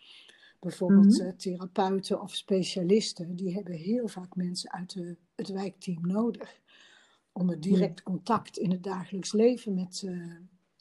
Bijvoorbeeld 0.61 1.18
mm 1.18 1.37
therapeuten 1.37 2.20
of 2.20 2.34
specialisten, 2.34 3.37
die 3.37 3.54
hebben 3.54 3.75
heel 3.75 4.08
vaak 4.08 4.37
mensen 4.37 4.73
uit 4.73 4.92
de, 4.94 5.16
het 5.34 5.49
wijkteam 5.49 6.06
nodig. 6.06 6.61
Om 7.32 7.49
het 7.49 7.62
direct 7.62 8.02
contact 8.02 8.56
in 8.56 8.70
het 8.70 8.82
dagelijks 8.82 9.32
leven 9.32 9.75
met 9.75 10.02
uh, 10.04 10.34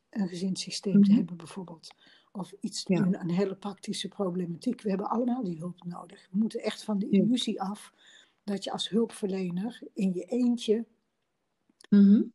een 0.09 0.27
gezinssysteem 0.27 1.03
te 1.03 1.09
mhm. 1.09 1.17
hebben, 1.17 1.37
bijvoorbeeld. 1.37 1.87
Of 2.35 2.53
iets 2.59 2.83
te 2.83 2.93
doen 2.93 3.17
aan 3.17 3.29
hele 3.29 3.55
praktische 3.55 4.07
problematiek. 4.07 4.81
We 4.81 4.89
hebben 4.89 5.09
allemaal 5.09 5.43
die 5.43 5.57
hulp 5.57 5.83
nodig. 5.83 6.27
We 6.31 6.37
moeten 6.37 6.59
echt 6.59 6.83
van 6.83 6.99
de 6.99 7.09
illusie 7.09 7.61
af 7.61 7.93
dat 8.43 8.63
je 8.63 8.71
als 8.71 8.89
hulpverlener 8.89 9.81
in 9.93 10.13
je 10.13 10.23
eentje 10.23 10.85
mm 11.89 12.33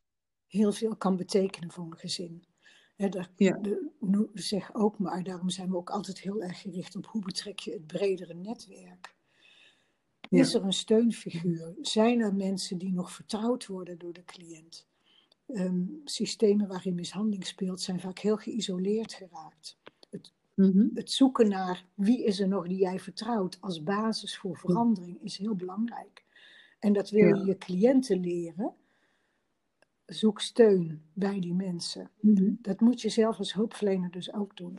heel 0.49 0.73
veel 0.73 0.97
kan 0.97 1.17
betekenen 1.17 1.71
voor 1.71 1.85
een 1.85 1.99
gezin. 1.99 2.45
He, 2.97 3.09
de, 3.09 3.27
ja. 3.37 3.59
de, 3.59 4.31
zeg 4.35 4.75
ook 4.75 4.99
maar, 4.99 5.23
daarom 5.23 5.51
zijn 5.51 5.71
we 5.71 5.77
ook 5.77 5.91
altijd 5.91 6.21
heel 6.21 6.43
erg 6.43 6.61
gericht 6.61 6.97
op 6.97 7.07
hoe 7.07 7.25
betrek 7.25 7.59
je 7.59 7.73
het 7.73 7.87
bredere 7.87 8.35
netwerk. 8.35 9.17
Is 10.29 10.55
er 10.55 10.65
een 10.65 10.73
steunfiguur? 10.73 11.75
Zijn 11.81 12.21
er 12.21 12.35
mensen 12.35 12.79
die 12.79 12.93
nog 12.93 13.13
vertrouwd 13.13 13.67
worden 13.67 13.99
door 13.99 14.13
de 14.13 14.25
cliënt? 14.25 14.87
Ehm, 15.47 15.85
systemen 16.05 16.69
waarin 16.69 16.95
mishandeling 16.95 17.47
speelt 17.47 17.81
zijn 17.81 18.01
vaak 18.01 18.19
heel 18.19 18.37
geïsoleerd 18.37 19.13
geraakt. 19.13 19.79
Het, 20.59 20.75
mhm. 20.75 20.87
het, 20.95 21.11
zoeken 21.11 21.49
naar 21.49 21.85
wie 21.95 22.25
is 22.25 22.41
er 22.41 22.49
nog 22.49 22.67
die 22.67 22.79
jij 22.79 23.01
vertrouwt 23.01 23.59
als 23.61 23.83
basis 23.83 24.39
voor 24.39 24.57
verandering 24.57 25.23
is 25.23 25.37
heel 25.37 25.55
belangrijk. 25.55 26.25
En 26.79 26.93
dat 26.93 27.11
wil 27.11 27.37
je 27.37 27.45
je 27.45 27.59
cliënten 27.59 28.21
leren 28.21 28.75
zoek 30.07 30.41
steun 30.41 31.03
bij 31.13 31.41
die 31.41 31.55
mensen. 31.55 32.11
Mhm. 32.21 32.53
Dat 32.63 32.81
moet 32.81 33.01
je 33.01 33.09
zelf 33.09 33.39
als 33.39 33.53
hulpverlener 33.53 34.11
dus 34.11 34.35
ook 34.35 34.57
doen. 34.57 34.79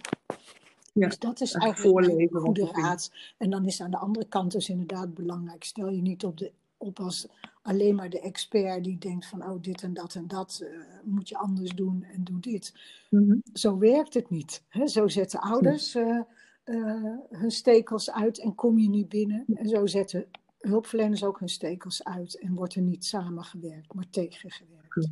Ja, 0.94 1.08
dus 1.08 1.20
dat 1.20 1.42
is 1.42 1.54
eigenlijk 1.54 2.08
een 2.34 2.42
goede 2.42 2.70
raad. 2.72 3.12
En 3.38 3.50
dan 3.50 3.66
is 3.66 3.82
aan 3.82 3.92
de 3.92 3.98
andere 3.98 4.28
kant 4.28 4.52
dus 4.52 4.70
inderdaad 4.70 5.14
belangrijk. 5.14 5.64
Stel 5.64 5.90
je 5.90 6.02
niet 6.02 6.24
op, 6.24 6.38
de, 6.38 6.52
op 6.80 7.00
als 7.00 7.28
alleen 7.62 7.96
maar 7.96 8.10
de 8.10 8.20
expert 8.20 8.84
die 8.84 8.98
denkt 8.98 9.26
van 9.26 9.44
oh 9.44 9.62
dit 9.62 9.82
en 9.82 9.94
dat 9.94 10.16
en 10.16 10.28
dat 10.28 10.60
uh, 10.64 10.70
moet 11.04 11.30
je 11.30 11.38
anders 11.38 11.76
doen 11.76 12.04
en 12.04 12.24
doe 12.24 12.40
dit. 12.40 12.74
Mhm. 13.10 13.38
Zo 13.54 13.78
werkt 13.78 14.14
het 14.14 14.30
niet. 14.30 14.64
Hè? 14.68 14.88
Zo 14.88 15.08
zetten 15.08 15.40
ouders 15.40 15.96
uh, 15.96 16.20
uh, 16.66 17.18
hun 17.30 17.52
stekels 17.52 18.12
uit 18.12 18.40
en 18.40 18.56
kom 18.56 18.80
je 18.80 18.90
niet 18.90 19.10
binnen. 19.10 19.46
En 19.54 19.70
zo 19.70 19.86
zetten 19.86 20.28
hulpverleners 20.60 21.24
ook 21.24 21.40
hun 21.40 21.50
stekels 21.50 22.04
uit 22.04 22.40
en 22.40 22.54
wordt 22.54 22.76
er 22.76 22.82
niet 22.82 23.06
samengewerkt, 23.06 23.94
maar 23.94 24.10
tegengewerkt. 24.10 25.10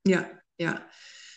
Ja, 0.00 0.42
ja. 0.54 0.86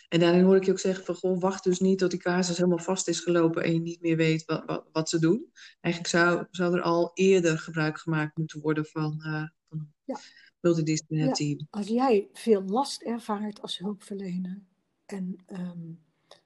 En 0.08 0.20
daarin 0.20 0.44
hoor 0.44 0.56
ik 0.56 0.64
je 0.64 0.70
ook 0.70 0.78
zeggen 0.78 1.04
van, 1.04 1.14
goh, 1.14 1.40
wacht 1.40 1.64
dus 1.64 1.80
niet 1.80 1.98
tot 1.98 2.10
die 2.10 2.20
casus 2.20 2.56
helemaal 2.56 2.78
vast 2.78 3.08
is 3.08 3.20
gelopen 3.20 3.64
en 3.64 3.72
je 3.72 3.80
niet 3.80 4.00
meer 4.00 4.16
weet 4.16 4.44
wat, 4.44 4.62
wat, 4.66 4.84
wat 4.92 5.08
ze 5.08 5.18
doen. 5.18 5.50
Eigenlijk 5.80 6.14
zou, 6.14 6.46
zou 6.50 6.74
er 6.74 6.82
al 6.82 7.10
eerder 7.14 7.58
gebruik 7.58 7.98
gemaakt 7.98 8.36
moeten 8.36 8.60
worden 8.60 8.84
van, 8.84 9.22
uh, 9.26 9.48
van 9.68 9.88
ja. 10.04 10.18
multidisciplinair 10.60 11.32
team. 11.32 11.66
Als 11.70 11.86
jij 11.86 12.28
veel 12.32 12.62
last 12.62 13.02
ervaart 13.02 13.62
als 13.62 13.78
hulpverlener 13.78 14.62
en 15.06 15.44
um, 15.46 16.04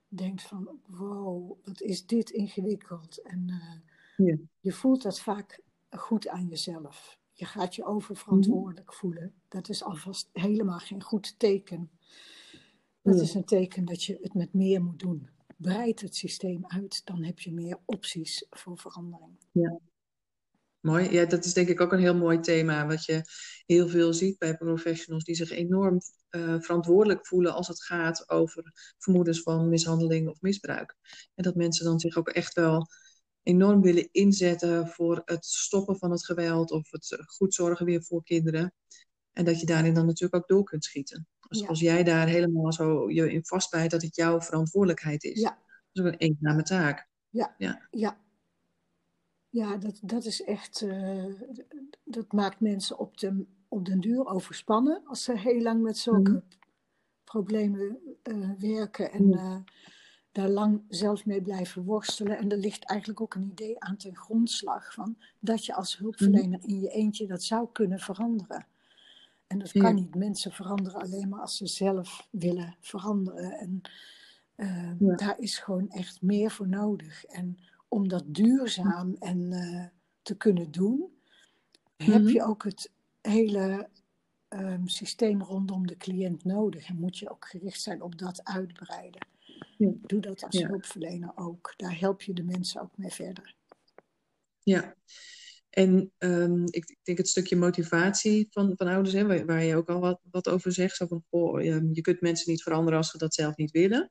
denkt 0.08 0.42
van, 0.42 0.80
wow, 0.86 1.58
wat 1.64 1.80
is 1.80 2.06
dit 2.06 2.30
ingewikkeld. 2.30 3.22
En 3.22 3.44
uh, 3.48 4.26
ja. 4.26 4.36
je 4.60 4.72
voelt 4.72 5.02
dat 5.02 5.20
vaak 5.20 5.60
goed 5.90 6.28
aan 6.28 6.46
jezelf. 6.46 7.18
Je 7.32 7.44
gaat 7.44 7.74
je 7.74 7.84
oververantwoordelijk 7.84 8.86
mhm. 8.86 8.96
voelen. 8.96 9.34
Dat 9.48 9.68
is 9.68 9.82
alvast 9.82 10.28
helemaal 10.32 10.78
geen 10.78 11.02
goed 11.02 11.38
teken. 11.38 11.90
Dat 13.12 13.20
is 13.20 13.34
een 13.34 13.44
teken 13.44 13.84
dat 13.84 14.04
je 14.04 14.18
het 14.20 14.34
met 14.34 14.52
meer 14.52 14.82
moet 14.82 14.98
doen. 14.98 15.28
Breid 15.56 16.00
het 16.00 16.16
systeem 16.16 16.64
uit, 16.66 17.00
dan 17.04 17.22
heb 17.22 17.38
je 17.38 17.52
meer 17.52 17.78
opties 17.84 18.46
voor 18.50 18.78
verandering. 18.78 19.38
Ja. 19.52 19.80
Mooi. 20.80 21.10
Ja, 21.10 21.24
dat 21.24 21.44
is 21.44 21.54
denk 21.54 21.68
ik 21.68 21.80
ook 21.80 21.92
een 21.92 21.98
heel 21.98 22.16
mooi 22.16 22.40
thema. 22.40 22.86
Wat 22.86 23.04
je 23.04 23.22
heel 23.66 23.88
veel 23.88 24.12
ziet 24.12 24.38
bij 24.38 24.56
professionals 24.56 25.24
die 25.24 25.34
zich 25.34 25.50
enorm 25.50 26.00
uh, 26.30 26.60
verantwoordelijk 26.60 27.26
voelen 27.26 27.54
als 27.54 27.68
het 27.68 27.82
gaat 27.82 28.30
over 28.30 28.72
vermoedens 28.98 29.42
van 29.42 29.68
mishandeling 29.68 30.28
of 30.28 30.40
misbruik. 30.40 30.96
En 31.34 31.44
dat 31.44 31.54
mensen 31.54 31.84
dan 31.84 32.00
zich 32.00 32.16
ook 32.16 32.28
echt 32.28 32.54
wel 32.54 32.86
enorm 33.42 33.82
willen 33.82 34.08
inzetten 34.12 34.88
voor 34.88 35.22
het 35.24 35.44
stoppen 35.44 35.98
van 35.98 36.10
het 36.10 36.24
geweld 36.24 36.70
of 36.70 36.90
het 36.90 37.22
goed 37.26 37.54
zorgen 37.54 37.86
weer 37.86 38.02
voor 38.02 38.24
kinderen. 38.24 38.74
En 39.32 39.44
dat 39.44 39.60
je 39.60 39.66
daarin 39.66 39.94
dan 39.94 40.06
natuurlijk 40.06 40.42
ook 40.42 40.48
door 40.48 40.64
kunt 40.64 40.84
schieten. 40.84 41.28
Dus 41.50 41.66
als 41.66 41.80
jij 41.80 42.04
daar 42.04 42.26
helemaal 42.26 42.72
zo 42.72 43.10
je 43.10 43.32
in 43.32 43.44
vastbijt 43.44 43.90
dat 43.90 44.02
het 44.02 44.16
jouw 44.16 44.40
verantwoordelijkheid 44.40 45.24
is. 45.24 45.40
Ja. 45.40 45.48
Dat 45.48 45.58
is 45.92 46.00
ook 46.00 46.06
een 46.06 46.28
eenzame 46.28 46.62
taak. 46.62 47.08
Ja, 47.28 47.54
ja. 47.58 47.86
ja. 47.90 48.18
ja 49.48 49.76
dat, 49.76 49.98
dat 50.02 50.24
is 50.24 50.42
echt, 50.42 50.80
uh, 50.80 51.34
dat 52.04 52.32
maakt 52.32 52.60
mensen 52.60 52.98
op, 52.98 53.18
de, 53.18 53.44
op 53.68 53.84
den 53.84 54.00
duur 54.00 54.26
overspannen 54.26 55.02
als 55.04 55.24
ze 55.24 55.38
heel 55.38 55.60
lang 55.60 55.82
met 55.82 55.98
zulke 55.98 56.30
mhm. 56.30 56.40
problemen 57.24 57.98
uh, 58.22 58.50
werken. 58.58 59.12
En 59.12 59.32
uh, 59.32 59.56
daar 60.32 60.48
lang 60.48 60.82
zelf 60.88 61.26
mee 61.26 61.42
blijven 61.42 61.84
worstelen. 61.84 62.38
En 62.38 62.50
er 62.50 62.58
ligt 62.58 62.84
eigenlijk 62.84 63.20
ook 63.20 63.34
een 63.34 63.50
idee 63.50 63.80
aan 63.80 63.96
ten 63.96 64.16
grondslag 64.16 64.94
van 64.94 65.16
dat 65.40 65.64
je 65.64 65.74
als 65.74 65.98
hulpverlener 65.98 66.58
mhm. 66.58 66.68
in 66.68 66.80
je 66.80 66.88
eentje 66.88 67.26
dat 67.26 67.42
zou 67.42 67.68
kunnen 67.72 67.98
veranderen. 67.98 68.66
En 69.50 69.58
dat 69.58 69.72
kan 69.72 69.94
niet. 69.94 70.14
Mensen 70.14 70.52
veranderen 70.52 71.00
alleen 71.00 71.28
maar 71.28 71.40
als 71.40 71.56
ze 71.56 71.66
zelf 71.66 72.28
willen 72.30 72.76
veranderen. 72.80 73.52
En 73.52 73.82
uh, 74.56 75.16
daar 75.16 75.38
is 75.38 75.58
gewoon 75.58 75.90
echt 75.90 76.22
meer 76.22 76.50
voor 76.50 76.68
nodig. 76.68 77.24
En 77.24 77.58
om 77.88 78.08
dat 78.08 78.24
duurzaam 78.26 79.16
en 79.18 79.52
uh, 79.52 79.84
te 80.22 80.36
kunnen 80.36 80.70
doen, 80.70 81.20
heb 81.96 82.22
mhm. 82.22 82.32
je 82.32 82.44
ook 82.44 82.64
het 82.64 82.90
hele 83.20 83.88
um, 84.48 84.88
systeem 84.88 85.42
rondom 85.42 85.86
de 85.86 85.96
cliënt 85.96 86.44
nodig. 86.44 86.88
En 86.88 86.96
moet 86.96 87.18
je 87.18 87.30
ook 87.30 87.46
gericht 87.48 87.80
zijn 87.80 88.02
op 88.02 88.18
dat 88.18 88.44
uitbreiden. 88.44 89.26
Doe 89.78 90.20
dat 90.20 90.44
als 90.44 90.62
hulpverlener 90.62 91.32
ook. 91.34 91.74
Daar 91.76 91.98
help 91.98 92.22
je 92.22 92.32
de 92.32 92.44
mensen 92.44 92.80
ook 92.80 92.96
mee 92.96 93.10
verder. 93.10 93.54
Ja, 94.62 94.94
en 95.70 96.12
um, 96.18 96.64
ik, 96.64 96.88
ik, 96.88 96.98
denk 97.02 97.18
het 97.18 97.28
stukje 97.28 97.56
motivatie 97.56 98.46
van, 98.50 98.72
van 98.76 98.86
ouders, 98.86 99.14
hè, 99.14 99.26
waar, 99.26 99.46
waar, 99.46 99.64
je 99.64 99.76
ook 99.76 99.88
al 99.88 100.00
wat, 100.00 100.20
wat 100.30 100.48
over 100.48 100.72
zegt. 100.72 100.96
Zo 100.96 101.06
van, 101.06 101.24
goh, 101.30 101.62
je 101.62 102.00
kunt 102.00 102.20
mensen 102.20 102.50
niet 102.50 102.62
veranderen 102.62 102.98
als 102.98 103.10
ze 103.10 103.18
dat 103.18 103.34
zelf 103.34 103.56
niet 103.56 103.70
willen. 103.70 104.10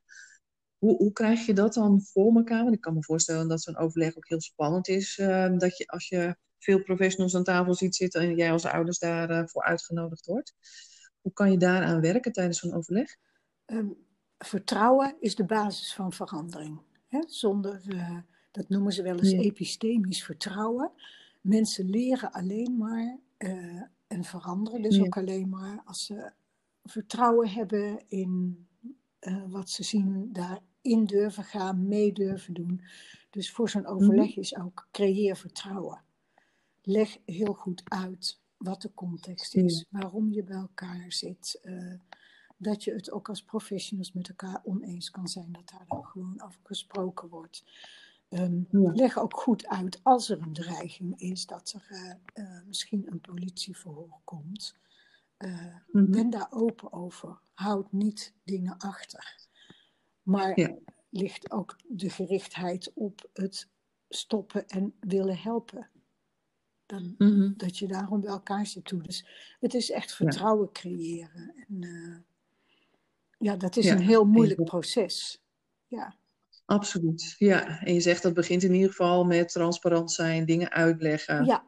Hoe, 0.77 0.95
hoe 0.97 1.11
krijg 1.11 1.45
je 1.45 1.53
dat 1.53 1.73
dan 1.73 2.01
voor 2.01 2.35
elkaar? 2.35 2.63
Want 2.63 2.75
ik 2.75 2.81
kan 2.81 2.93
me 2.93 3.03
voorstellen 3.03 3.47
dat 3.47 3.61
zo'n 3.61 3.77
overleg 3.77 4.17
ook 4.17 4.27
heel 4.27 4.41
spannend 4.41 4.87
is. 4.87 5.17
Uh, 5.17 5.57
dat 5.57 5.77
je 5.77 5.87
als 5.87 6.07
je 6.07 6.35
veel 6.57 6.83
professionals 6.83 7.35
aan 7.35 7.43
tafel 7.43 7.73
ziet 7.73 7.95
zitten 7.95 8.21
en 8.21 8.35
jij 8.35 8.51
als 8.51 8.65
ouders 8.65 8.99
daarvoor 8.99 9.49
voor 9.49 9.63
uitgenodigd 9.63 10.25
wordt. 10.25 10.53
Hoe 11.21 11.33
kan 11.33 11.51
je 11.51 11.57
daaraan 11.57 12.01
werken 12.01 12.31
tijdens 12.31 12.59
zo'n 12.59 12.73
overleg? 12.73 13.15
Ehm, 13.65 13.87
vertrouwen 14.37 15.15
is 15.19 15.35
de 15.35 15.45
basis 15.45 15.93
van 15.93 16.13
verandering. 16.13 16.81
Hè? 17.07 17.23
Zonder, 17.27 17.81
uh, 17.85 18.17
dat 18.51 18.69
noemen 18.69 18.91
ze 18.91 19.03
wel 19.03 19.19
eens 19.19 19.31
epistemisch 19.31 20.23
vertrouwen. 20.23 20.91
Mensen 21.41 21.89
leren 21.89 22.31
alleen 22.31 22.77
maar 22.77 23.19
uh, 23.37 23.81
en 24.07 24.23
veranderen 24.23 24.81
dus 24.81 25.01
ook 25.01 25.17
alleen 25.17 25.49
maar 25.49 25.81
als 25.85 26.05
ze 26.05 26.31
vertrouwen 26.83 27.49
hebben 27.49 28.03
in 28.07 28.67
uh, 29.19 29.43
wat 29.47 29.69
ze 29.69 29.83
zien, 29.83 30.29
daarin 30.33 31.05
durven 31.05 31.43
gaan, 31.43 31.87
mee 31.87 32.13
durven 32.13 32.53
doen. 32.53 32.81
Dus 33.29 33.51
voor 33.51 33.69
zo'n 33.69 33.85
overleg 33.85 34.29
mhm. 34.29 34.39
is 34.39 34.57
ook 34.57 34.87
creëer 34.91 35.35
vertrouwen. 35.35 36.01
Leg 36.81 37.17
heel 37.25 37.53
goed 37.53 37.81
uit 37.85 38.39
wat 38.57 38.81
de 38.81 38.93
context 38.93 39.55
is, 39.55 39.85
waarom 39.89 40.31
je 40.31 40.43
bij 40.43 40.57
elkaar 40.57 41.05
zit. 41.11 41.59
Uh, 41.63 41.93
dat 42.57 42.83
je 42.83 42.93
het 42.93 43.11
ook 43.11 43.29
als 43.29 43.43
professionals 43.43 44.11
met 44.11 44.29
elkaar 44.29 44.61
oneens 44.63 45.09
kan 45.11 45.27
zijn, 45.27 45.51
dat 45.51 45.69
daar 45.69 45.85
dan 45.87 46.05
gewoon 46.05 46.41
over 46.41 46.59
gesproken 46.63 47.29
wordt. 47.29 47.63
Um, 48.29 48.67
Leg 48.71 49.17
ook 49.17 49.39
goed 49.39 49.67
uit 49.67 49.99
als 50.03 50.29
er 50.29 50.41
een 50.41 50.53
dreiging 50.53 51.19
is 51.19 51.45
dat 51.45 51.73
er 51.75 51.97
uh, 51.97 52.45
uh, 52.45 52.61
misschien 52.67 53.11
een 53.11 53.21
politieverhoor 53.21 54.19
komt. 54.23 54.75
Uh, 55.37 55.75
mm 55.91 56.11
Ben 56.11 56.29
daar 56.29 56.47
open 56.49 56.93
over. 56.93 57.39
Houd 57.53 57.91
niet 57.91 58.33
dingen 58.43 58.77
achter. 58.77 59.37
Maar 60.21 60.59
ja. 60.59 60.75
ligt 61.09 61.51
ook 61.51 61.79
de 61.87 62.09
gerichtheid 62.09 62.91
op 62.93 63.29
het 63.33 63.67
stoppen 64.09 64.67
en 64.67 64.93
willen 64.99 65.37
helpen. 65.37 65.89
Dan, 66.85 67.15
mm 67.17 67.27
-hmm. 67.27 67.53
Dat 67.57 67.77
je 67.77 67.87
daarom 67.87 68.21
bij 68.21 68.29
elkaar 68.29 68.65
zit 68.65 68.85
toe. 68.85 69.01
Dus 69.01 69.25
het 69.59 69.73
is 69.73 69.91
echt 69.91 70.13
vertrouwen 70.13 70.65
ja. 70.65 70.71
creëren. 70.71 71.53
En, 71.67 72.25
ja, 73.37 73.55
dat 73.55 73.75
is 73.75 73.85
een 73.85 74.01
heel 74.01 74.25
moeilijk 74.25 74.63
proces. 74.63 75.41
Ja. 75.87 76.18
Absoluut, 76.69 77.35
ja. 77.37 77.81
En 77.83 77.93
je 77.93 77.99
zegt 77.99 78.23
dat 78.23 78.33
begint 78.33 78.63
in 78.63 78.73
ieder 78.73 78.89
geval 78.89 79.25
met 79.25 79.49
transparant 79.49 80.11
zijn, 80.11 80.45
dingen 80.45 80.71
uitleggen. 80.71 81.45
Ja, 81.45 81.63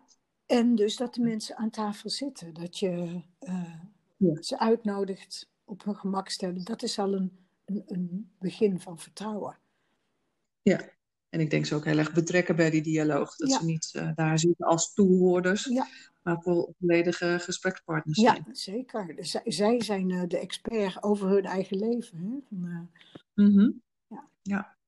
en 0.46 0.76
dus 0.76 0.96
dat 0.96 1.14
de 1.14 1.22
mensen 1.22 1.58
aan 1.58 1.70
tafel 1.70 2.10
zitten. 2.10 2.54
Dat 2.54 2.80
je 2.80 3.22
uh, 3.40 3.74
ja. 4.18 4.42
ze 4.42 4.60
uitnodigt, 4.60 5.50
op 5.66 5.84
hun 5.84 5.96
gemak 5.96 6.30
stellen. 6.30 6.64
Dat 6.64 6.84
is 6.84 7.00
al 7.00 7.14
een, 7.14 7.32
een, 7.66 7.84
een, 7.88 8.32
begin 8.40 8.80
van 8.80 9.00
vertrouwen. 9.00 9.58
Ja, 10.62 10.90
en 11.30 11.40
ik 11.40 11.50
denk 11.50 11.66
ze 11.66 11.76
ook 11.76 11.86
heel 11.86 11.98
erg 11.98 12.14
betrekken 12.14 12.56
bij 12.56 12.70
die 12.70 12.82
dialoog. 12.82 13.36
Dat 13.36 13.50
ja. 13.50 13.60
ze 13.60 13.66
niet 13.66 13.94
uh, 13.96 14.12
daar 14.16 14.40
zitten 14.40 14.66
als 14.66 14.94
toehoorders, 14.94 15.66
ja. 15.66 15.88
maar 16.24 16.42
volledige 16.42 17.38
gesprekspartners 17.40 18.20
zijn. 18.20 18.44
Ja, 18.46 18.54
zeker. 18.54 19.16
Zij, 19.18 19.42
zij 19.46 19.82
zijn 19.82 20.10
uh, 20.10 20.24
de 20.28 20.40
expert 20.40 21.04
over 21.04 21.30
hun 21.30 21.46
eigen 21.46 21.78
leven. 21.78 22.18
Hè? 22.18 22.40
Van, 22.50 22.90
mm 23.34 23.58
-hmm. 23.58 23.82
ja. 24.42 24.80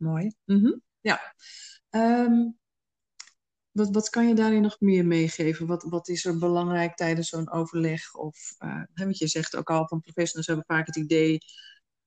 Mooi. 0.00 0.32
-hmm. 0.44 0.82
Ja. 1.00 1.34
Um, 1.90 2.58
wat, 3.70 3.90
wat 3.90 4.10
kan 4.10 4.28
je 4.28 4.34
daarin 4.34 4.62
nog 4.62 4.80
meer 4.80 5.06
meegeven? 5.06 5.66
Wat, 5.66 5.82
wat 5.82 6.08
is 6.08 6.24
er 6.24 6.38
belangrijk 6.38 6.94
tijdens 6.94 7.28
zo'n 7.28 7.50
overleg? 7.50 8.14
Of, 8.14 8.54
uh, 8.58 8.82
want 8.94 9.18
je 9.18 9.26
zegt 9.26 9.56
ook 9.56 9.70
al 9.70 9.88
van 9.88 10.00
professionals 10.00 10.46
hebben 10.46 10.64
vaak 10.66 10.86
het 10.86 10.96
idee... 10.96 11.38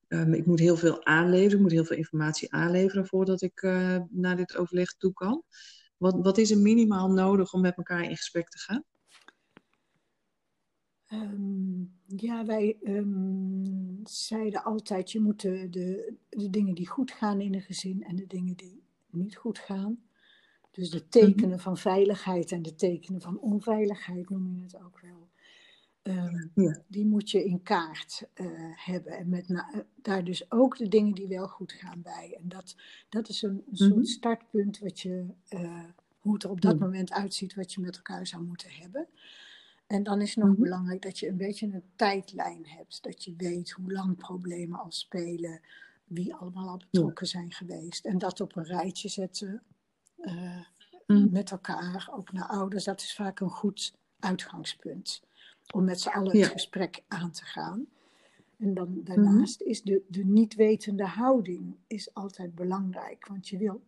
Um, 0.08 0.34
ik 0.34 0.46
moet 0.46 0.58
heel 0.58 0.76
veel 0.76 1.04
aanleveren, 1.04 1.56
ik 1.56 1.62
moet 1.62 1.70
heel 1.70 1.84
veel 1.84 1.96
informatie 1.96 2.52
aanleveren 2.52 3.06
voordat 3.06 3.42
ik 3.42 3.62
uh, 3.62 3.98
naar 4.10 4.36
dit 4.36 4.56
overleg 4.56 4.94
toe 4.96 5.12
kan. 5.12 5.42
Wat, 5.96 6.16
wat 6.22 6.38
is 6.38 6.50
er 6.50 6.58
minimaal 6.58 7.10
nodig 7.10 7.52
om 7.52 7.60
met 7.60 7.76
elkaar 7.76 8.02
in 8.02 8.16
gesprek 8.16 8.48
te 8.48 8.58
gaan? 8.58 8.84
Um, 11.22 11.92
ja, 12.06 12.44
wij 12.44 12.76
um, 12.82 14.00
zeiden 14.04 14.64
altijd, 14.64 15.12
je 15.12 15.20
moet 15.20 15.40
de, 15.40 15.70
de, 15.70 16.14
de, 16.28 16.50
dingen 16.50 16.74
die 16.74 16.88
goed 16.88 17.10
gaan 17.10 17.40
in 17.40 17.54
een 17.54 17.60
gezin 17.60 18.02
en 18.02 18.16
de 18.16 18.26
dingen 18.26 18.56
die 18.56 18.82
niet 19.10 19.36
goed 19.36 19.58
gaan. 19.58 20.02
Dus 20.70 20.90
de 20.90 21.08
tekenen 21.08 21.44
mm-hmm. 21.44 21.58
van 21.60 21.76
veiligheid 21.76 22.52
en 22.52 22.62
de 22.62 22.74
tekenen 22.74 23.20
van 23.20 23.38
onveiligheid 23.38 24.30
noem 24.30 24.54
je 24.56 24.62
het 24.62 24.82
ook 24.82 25.00
wel. 25.00 25.28
Um, 26.02 26.50
ja. 26.54 26.82
Die 26.86 27.06
moet 27.06 27.30
je 27.30 27.44
in 27.44 27.62
kaart 27.62 28.28
uh, 28.34 28.46
hebben. 28.74 29.12
En 29.12 29.28
met 29.28 29.48
na, 29.48 29.84
daar 30.02 30.24
dus 30.24 30.50
ook 30.50 30.76
de 30.76 30.88
dingen 30.88 31.14
die 31.14 31.28
wel 31.28 31.48
goed 31.48 31.72
gaan 31.72 32.02
bij. 32.02 32.36
En 32.40 32.48
dat, 32.48 32.76
dat 33.08 33.28
is 33.28 33.42
een, 33.42 33.62
een 33.70 33.76
soort 33.76 34.08
startpunt 34.08 34.78
wat 34.78 35.00
je, 35.00 35.26
uh, 35.50 35.84
hoe 36.18 36.32
het 36.32 36.42
er 36.42 36.50
op 36.50 36.60
dat 36.60 36.78
moment 36.78 37.12
uitziet, 37.12 37.54
wat 37.54 37.72
je 37.72 37.80
met 37.80 37.96
elkaar 37.96 38.26
zou 38.26 38.42
moeten 38.42 38.70
hebben. 38.70 39.08
En 39.94 40.02
dan 40.02 40.20
is 40.20 40.28
het 40.28 40.36
nog 40.36 40.46
mm-hmm. 40.46 40.62
belangrijk 40.62 41.02
dat 41.02 41.18
je 41.18 41.28
een 41.28 41.36
beetje 41.36 41.66
een 41.66 41.82
tijdlijn 41.96 42.66
hebt. 42.66 43.02
Dat 43.02 43.24
je 43.24 43.34
weet 43.36 43.70
hoe 43.70 43.92
lang 43.92 44.16
problemen 44.16 44.80
al 44.80 44.92
spelen, 44.92 45.60
wie 46.04 46.34
allemaal 46.34 46.68
al 46.68 46.76
betrokken 46.90 47.26
zijn 47.26 47.52
geweest. 47.52 48.04
En 48.04 48.18
dat 48.18 48.40
op 48.40 48.56
een 48.56 48.64
rijtje 48.64 49.08
zetten 49.08 49.62
uh, 50.20 50.64
mm. 51.06 51.28
met 51.30 51.50
elkaar, 51.50 52.08
ook 52.12 52.32
naar 52.32 52.48
ouders. 52.48 52.84
Dat 52.84 53.00
is 53.00 53.14
vaak 53.14 53.40
een 53.40 53.50
goed 53.50 53.94
uitgangspunt. 54.18 55.22
Om 55.74 55.84
met 55.84 56.00
z'n 56.00 56.08
allen 56.08 56.38
het 56.38 56.50
gesprek 56.50 57.02
aan 57.08 57.30
te 57.30 57.44
gaan. 57.44 57.86
En 58.58 58.74
dan 58.74 59.00
daarnaast 59.04 59.60
mm-hmm. 59.60 59.72
is 59.72 59.82
de, 59.82 60.02
de 60.08 60.24
niet 60.24 60.54
wetende 60.54 61.06
houding 61.06 61.76
is 61.86 62.14
altijd 62.14 62.54
belangrijk. 62.54 63.26
Want 63.26 63.48
je 63.48 63.58
wil 63.58 63.82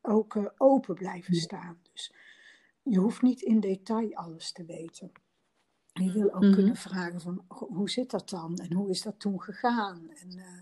ook 0.00 0.34
uh, 0.34 0.46
open 0.56 0.94
blijven 0.94 1.34
staan. 1.34 1.78
Dus 1.92 2.12
je 2.82 2.98
hoeft 2.98 3.22
niet 3.22 3.42
in 3.42 3.60
detail 3.60 4.14
alles 4.14 4.52
te 4.52 4.64
weten. 4.64 5.12
Je 5.92 6.12
wil 6.12 6.26
ook 6.26 6.34
mm-hmm. 6.34 6.54
kunnen 6.54 6.76
vragen 6.76 7.20
van 7.20 7.44
hoe 7.48 7.90
zit 7.90 8.10
dat 8.10 8.28
dan 8.28 8.56
en 8.56 8.72
hoe 8.72 8.90
is 8.90 9.02
dat 9.02 9.20
toen 9.20 9.42
gegaan? 9.42 10.10
En, 10.10 10.38
uh, 10.38 10.60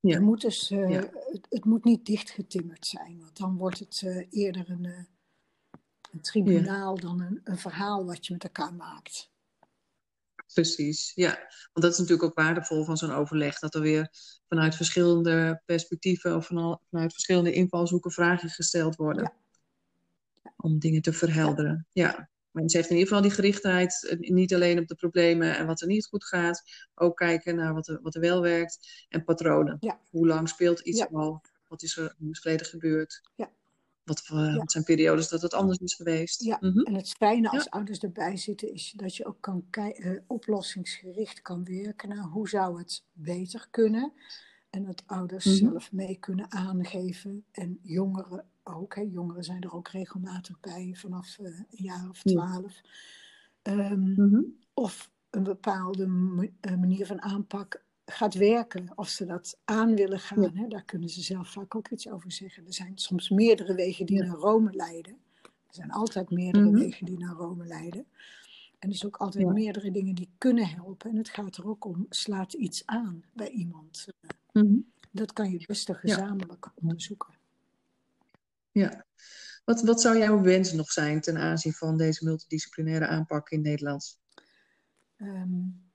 ja. 0.00 0.20
moet 0.20 0.40
dus, 0.40 0.70
uh, 0.70 0.90
ja. 0.90 1.10
het, 1.10 1.46
het, 1.48 1.64
moet 1.64 1.84
niet 1.84 2.06
dichtgetimmerd 2.06 2.86
zijn, 2.86 3.20
want 3.20 3.36
dan 3.36 3.56
wordt 3.56 3.78
het 3.78 4.02
uh, 4.04 4.26
eerder 4.30 4.70
een, 4.70 4.84
een 6.10 6.20
tribunaal 6.20 6.94
ja. 6.94 7.00
dan 7.00 7.20
een, 7.20 7.40
een, 7.44 7.58
verhaal 7.58 8.04
wat 8.04 8.26
je 8.26 8.32
met 8.32 8.44
elkaar 8.44 8.74
maakt. 8.74 9.32
Precies, 10.52 11.12
ja. 11.14 11.30
Want 11.72 11.86
dat 11.86 11.92
is 11.92 11.98
natuurlijk 11.98 12.28
ook 12.28 12.34
waardevol 12.38 12.84
van 12.84 12.96
zo'n 12.96 13.10
overleg, 13.12 13.58
dat 13.58 13.74
er 13.74 13.80
weer 13.80 14.08
vanuit 14.48 14.74
verschillende 14.74 15.62
perspectieven 15.64 16.36
of 16.36 16.46
vanuit 16.46 17.12
verschillende 17.12 17.52
invalshoeken 17.52 18.10
vragen 18.10 18.48
gesteld 18.48 18.96
worden 18.96 19.32
om 20.56 20.78
dingen 20.78 21.02
te 21.02 21.12
verhelderen. 21.12 21.86
Ja. 21.92 22.28
Men 22.50 22.68
zegt 22.68 22.90
in 22.90 22.96
ieder 22.96 23.08
geval 23.08 23.22
die 23.22 23.34
gerichtheid, 23.34 24.06
eh, 24.08 24.30
niet 24.30 24.54
alleen 24.54 24.78
op 24.78 24.86
de 24.86 24.94
problemen 24.94 25.56
en 25.56 25.66
wat 25.66 25.80
er 25.80 25.86
niet 25.86 26.06
goed 26.06 26.24
gaat, 26.24 26.62
ook 26.94 27.16
kijken 27.16 27.56
naar 27.56 27.74
wat 27.74 27.88
er, 27.88 27.98
wat 28.02 28.14
er 28.14 28.20
wel 28.20 28.40
werkt 28.40 29.06
en 29.08 29.24
patronen. 29.24 29.76
Ja. 29.80 30.00
Hoe 30.10 30.26
lang 30.26 30.48
speelt 30.48 30.80
iets 30.80 30.98
ja. 30.98 31.08
al? 31.12 31.42
Wat 31.68 31.82
is 31.82 31.96
er 31.96 32.14
in 32.18 32.28
het 32.28 32.38
verleden 32.38 32.66
gebeurd? 32.66 33.30
Ja. 33.34 33.50
Wat, 34.04 34.28
uh, 34.32 34.56
wat, 34.56 34.72
zijn 34.72 34.84
periodes 34.84 35.28
dat 35.28 35.42
het 35.42 35.54
anders 35.54 35.78
is 35.78 35.94
geweest? 35.94 36.42
Ja, 36.42 36.58
mm 36.60 36.70
-hmm. 36.72 36.82
en 36.82 36.94
het 36.94 37.08
fijne 37.08 37.50
als 37.50 37.70
ouders 37.70 37.98
erbij 37.98 38.36
zitten 38.36 38.72
is 38.72 38.92
dat 38.96 39.16
je 39.16 39.26
ook 39.26 39.40
kan 39.40 39.64
uh, 39.70 40.20
oplossingsgericht 40.26 41.42
kan 41.42 41.64
werken 41.64 42.08
naar 42.08 42.24
hoe 42.24 42.48
zou 42.48 42.78
het 42.78 43.04
beter 43.12 43.68
kunnen. 43.70 44.12
En 44.70 44.84
dat 44.84 45.02
ouders 45.06 45.44
mm 45.44 45.52
-hmm. 45.52 45.70
zelf 45.70 45.92
mee 45.92 46.16
kunnen 46.18 46.52
aangeven 46.52 47.44
en 47.52 47.78
jongeren 47.82 48.44
ook. 48.64 48.94
Hè. 48.94 49.00
Jongeren 49.00 49.44
zijn 49.44 49.62
er 49.62 49.74
ook 49.74 49.88
regelmatig 49.88 50.60
bij 50.60 50.94
vanaf 50.96 51.38
uh, 51.38 51.46
een 51.46 51.66
jaar 51.70 52.08
of 52.08 52.22
twaalf. 52.22 52.80
Um, 53.62 53.98
mm 53.98 54.14
-hmm. 54.14 54.56
Of 54.74 55.10
een 55.30 55.42
bepaalde 55.42 56.06
manier 56.78 57.06
van 57.06 57.22
aanpak 57.22 57.84
gaat 58.06 58.34
werken. 58.34 58.92
Of 58.94 59.08
ze 59.08 59.24
dat 59.24 59.58
aan 59.64 59.94
willen 59.94 60.20
gaan. 60.20 60.42
Ja. 60.42 60.50
Hè. 60.54 60.68
Daar 60.68 60.84
kunnen 60.84 61.08
ze 61.08 61.22
zelf 61.22 61.52
vaak 61.52 61.74
ook 61.74 61.88
iets 61.88 62.08
over 62.10 62.32
zeggen. 62.32 62.66
Er 62.66 62.74
zijn 62.74 62.98
soms 62.98 63.30
meerdere 63.30 63.74
wegen 63.74 64.06
die 64.06 64.16
ja. 64.16 64.26
naar 64.26 64.36
Rome 64.36 64.72
leiden. 64.72 65.16
Er 65.42 65.80
zijn 65.80 65.90
altijd 65.90 66.30
meerdere 66.30 66.64
mm 66.64 66.70
-hmm. 66.70 66.80
wegen 66.80 67.06
die 67.06 67.18
naar 67.18 67.34
Rome 67.34 67.66
leiden. 67.66 68.06
En 68.78 68.90
er 68.90 68.96
zijn 68.96 69.12
ook 69.12 69.20
altijd 69.20 69.52
meerdere 69.52 69.90
dingen 69.90 70.14
die 70.14 70.28
kunnen 70.38 70.68
helpen. 70.68 71.10
En 71.10 71.16
het 71.16 71.28
gaat 71.28 71.56
er 71.56 71.68
ook 71.68 71.84
om, 71.84 72.06
slaat 72.08 72.52
iets 72.52 72.86
aan 72.86 73.24
bij 73.32 73.48
iemand. 73.48 74.06
Mm 74.52 74.62
-hmm. 74.62 74.92
Dat 75.10 75.32
kan 75.32 75.50
je 75.50 75.64
best 75.66 75.90
gezamenlijk 75.92 76.70
onderzoeken. 76.74 77.33
Ja. 78.74 79.06
Wat, 79.64 79.82
wat 79.82 80.00
zou 80.00 80.18
jouw 80.18 80.40
wens 80.40 80.72
nog 80.72 80.92
zijn 80.92 81.20
ten 81.20 81.36
aanzien 81.36 81.72
van 81.72 81.96
deze 81.96 82.24
multidisciplinaire 82.24 83.06
aanpak 83.06 83.50
in 83.50 83.60
Nederland? 83.60 84.18
Um, 85.16 85.90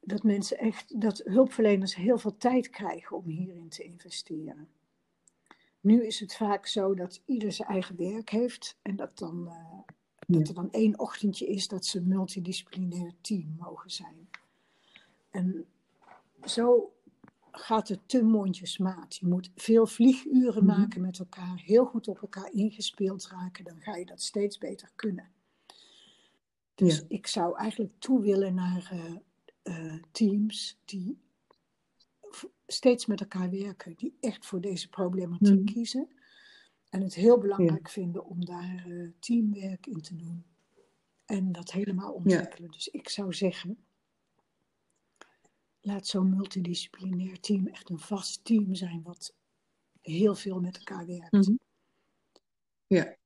dat 0.00 0.22
mensen 0.22 0.58
echt, 0.58 1.00
dat 1.00 1.18
hulpverleners 1.24 1.94
heel 1.94 2.18
veel 2.18 2.36
tijd 2.36 2.70
krijgen 2.70 3.16
om 3.16 3.28
hierin 3.28 3.68
te 3.68 3.82
investeren. 3.82 4.68
Nu 5.80 6.06
is 6.06 6.20
het 6.20 6.36
vaak 6.36 6.66
zo 6.66 6.94
dat 6.94 7.22
ieder 7.24 7.52
zijn 7.52 7.68
eigen 7.68 7.96
werk 7.96 8.30
heeft 8.30 8.78
en 8.82 8.96
dat, 8.96 9.18
dan, 9.18 9.46
uh, 9.46 9.78
ja. 10.26 10.38
dat 10.38 10.48
er 10.48 10.54
dan 10.54 10.70
één 10.70 10.98
ochtendje 10.98 11.46
is 11.46 11.68
dat 11.68 11.86
ze 11.86 11.98
een 11.98 12.08
multidisciplinair 12.08 13.12
team 13.20 13.54
mogen 13.58 13.90
zijn. 13.90 14.28
En 15.30 15.66
zo 16.44 16.92
gaat 17.58 17.88
het 17.88 18.00
te 18.08 18.22
mondjesmaat. 18.22 19.16
Je 19.16 19.26
moet 19.26 19.50
veel 19.54 19.86
vlieguren 19.86 20.64
Mhm. 20.64 20.78
maken 20.78 21.00
met 21.00 21.18
elkaar, 21.18 21.58
heel 21.64 21.84
goed 21.84 22.08
op 22.08 22.22
elkaar 22.22 22.52
ingespeeld 22.52 23.26
raken, 23.26 23.64
dan 23.64 23.80
ga 23.80 23.96
je 23.96 24.06
dat 24.06 24.22
steeds 24.22 24.58
beter 24.58 24.90
kunnen. 24.94 25.28
Dus 26.74 26.96
Ja. 26.96 27.04
ik 27.08 27.26
zou 27.26 27.56
eigenlijk 27.56 27.92
toe 27.98 28.20
willen 28.20 28.54
naar 28.54 28.88
eh, 28.92 29.16
eh, 29.62 30.02
teams 30.10 30.78
die 30.84 31.18
steeds 32.66 33.06
met 33.06 33.20
elkaar 33.20 33.50
werken, 33.50 33.94
die 33.96 34.16
echt 34.20 34.46
voor 34.46 34.60
deze 34.60 34.88
problematiek 34.88 35.54
Mhm. 35.54 35.64
kiezen. 35.64 36.08
En 36.90 37.02
het 37.02 37.14
heel 37.14 37.38
belangrijk 37.38 37.88
vinden 37.88 38.24
om 38.24 38.44
daar 38.44 38.84
eh, 38.88 39.08
teamwerk 39.18 39.86
in 39.86 40.00
te 40.00 40.16
doen. 40.16 40.44
En 41.24 41.52
dat 41.52 41.72
helemaal 41.72 42.12
ontwikkelen. 42.12 42.70
Dus 42.70 42.88
ik 42.88 43.08
zou 43.08 43.34
zeggen, 43.34 43.78
laat 45.80 46.06
zo'n 46.06 46.30
multidisciplinair 46.36 47.40
team 47.40 47.66
echt 47.66 47.90
een 47.90 47.98
vast 47.98 48.44
team 48.44 48.74
zijn 48.74 49.02
wat 49.02 49.34
heel 50.00 50.34
veel 50.34 50.60
met 50.60 50.76
elkaar 50.78 51.06
werkt. 51.06 51.32
Mhm. 51.32 51.54
Ja. 52.86 53.16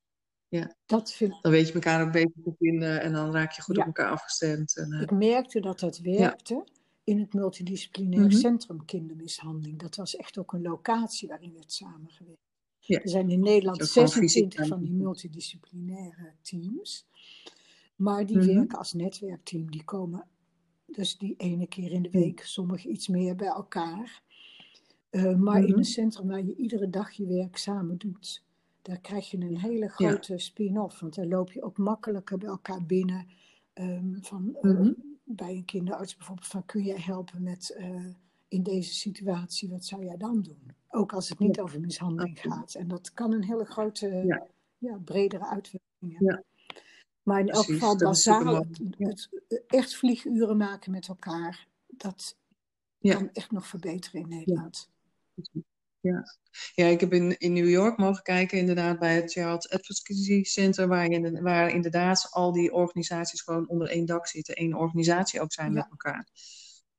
Ja. 0.47 0.75
Dat 0.85 1.11
vind 1.13 1.39
Dan 1.41 1.51
weet 1.51 1.67
je 1.67 1.73
elkaar 1.73 2.05
ook 2.05 2.11
beter 2.11 2.43
te 2.43 2.53
vinden 2.59 3.01
en 3.01 3.13
dan 3.13 3.31
raak 3.31 3.51
je 3.51 3.61
goed 3.61 3.75
Ja. 3.75 3.81
op 3.81 3.87
elkaar 3.87 4.11
afgestemd. 4.11 4.77
En, 4.77 4.91
eh, 4.91 5.01
Ik 5.01 5.11
merkte 5.11 5.59
dat 5.61 5.79
dat 5.79 5.97
werkte 5.97 6.63
in 7.03 7.19
het 7.19 7.33
multidisciplinair 7.33 8.21
Mhm. 8.25 8.31
centrum 8.35 8.85
kindermishandeling. 8.85 9.79
Dat 9.79 9.95
was 9.95 10.15
echt 10.15 10.37
ook 10.37 10.53
een 10.53 10.61
locatie 10.61 11.27
waarin 11.27 11.53
werd 11.53 11.71
samengewerkt. 11.71 12.41
Ja. 12.79 12.99
Er 13.01 13.09
zijn 13.09 13.29
in 13.29 13.39
Nederland 13.39 13.77
Dat 13.79 13.87
is 13.87 13.97
ook 13.97 14.07
gewoon 14.07 14.27
26 14.27 14.59
fysiek 14.59 14.73
van 14.73 14.83
die 14.83 14.91
multidisciplinaire 15.03 16.33
teams. 16.41 17.05
Maar 17.95 18.25
die 18.25 18.37
Mhm. 18.37 18.45
werken 18.55 18.77
als 18.77 18.93
netwerkteam. 18.93 19.71
Die 19.71 19.83
komen 19.83 20.27
dus 20.95 21.17
die 21.17 21.35
ene 21.37 21.67
keer 21.67 21.91
in 21.91 22.01
de 22.01 22.09
Mhm. 22.09 22.17
week, 22.19 22.39
sommigen 22.45 22.91
iets 22.91 23.07
meer 23.07 23.35
bij 23.35 23.47
elkaar. 23.47 24.21
Uh, 25.11 25.35
maar 25.35 25.61
in 25.63 25.69
Mhm. 25.69 25.77
een 25.77 25.85
centrum 25.85 26.27
waar 26.27 26.43
je 26.43 26.55
iedere 26.55 26.89
dag 26.89 27.11
je 27.11 27.25
werk 27.27 27.57
samen 27.57 27.97
doet, 27.97 28.43
daar 28.81 28.99
krijg 28.99 29.31
je 29.31 29.37
een 29.37 29.57
hele 29.57 29.87
grote 29.89 30.37
spin-off. 30.37 30.99
Want 30.99 31.15
daar 31.15 31.25
loop 31.25 31.51
je 31.51 31.63
ook 31.63 31.77
makkelijker 31.77 32.37
bij 32.37 32.49
elkaar 32.49 32.85
binnen. 32.85 33.27
Um, 33.73 34.17
van, 34.21 34.57
uh, 34.61 34.71
Mhm. 34.71 34.91
Bij 35.25 35.55
een 35.55 35.65
kinderarts 35.65 36.15
bijvoorbeeld, 36.17 36.47
van 36.47 36.65
kun 36.65 36.83
jij 36.83 36.99
helpen 36.99 37.43
met 37.43 37.75
uh, 37.79 38.05
in 38.47 38.63
deze 38.63 38.93
situatie, 38.93 39.69
wat 39.69 39.85
zou 39.85 40.05
jij 40.05 40.17
dan 40.17 40.41
doen? 40.41 40.71
Ook 40.89 41.13
als 41.13 41.29
het 41.29 41.39
niet 41.39 41.59
over 41.59 41.79
mishandeling 41.79 42.39
gaat. 42.39 42.73
En 42.75 42.87
dat 42.87 43.13
kan 43.13 43.31
een 43.33 43.43
hele 43.43 43.65
grote, 43.65 44.07
Ja. 44.25 44.47
ja, 44.77 44.97
bredere 45.03 45.45
uitwerking 45.45 46.17
hebben. 46.17 46.43
Maar 47.23 47.39
in 47.39 47.49
elk 47.49 47.65
geval 47.65 47.97
bazaal, 47.97 48.65
het, 48.97 49.29
echt 49.67 49.95
vlieguren 49.95 50.57
maken 50.57 50.91
met 50.91 51.07
elkaar, 51.07 51.67
dat 51.87 52.37
Ja. 52.97 53.15
kan 53.15 53.29
echt 53.33 53.51
nog 53.51 53.67
verbeteren 53.67 54.21
in 54.21 54.27
Nederland. 54.29 54.89
Ja. 55.99 56.23
ja, 56.75 56.85
ik 56.85 56.99
heb 56.99 57.13
in, 57.13 57.37
in 57.39 57.53
New 57.53 57.69
York 57.69 57.97
mogen 57.97 58.23
kijken, 58.23 58.57
inderdaad, 58.57 58.99
bij 58.99 59.15
het 59.15 59.31
Child 59.31 59.69
Advocacy 59.69 60.43
Center, 60.43 60.87
waar, 60.87 61.09
je, 61.11 61.41
waar 61.41 61.69
inderdaad 61.69 62.27
al 62.31 62.51
die 62.51 62.73
organisaties 62.73 63.41
gewoon 63.41 63.67
onder 63.67 63.89
één 63.89 64.05
dak 64.05 64.27
zitten, 64.27 64.55
één 64.55 64.73
organisatie 64.73 65.41
ook 65.41 65.53
zijn 65.53 65.67
Ja. 65.67 65.73
met 65.73 65.87
elkaar. 65.89 66.27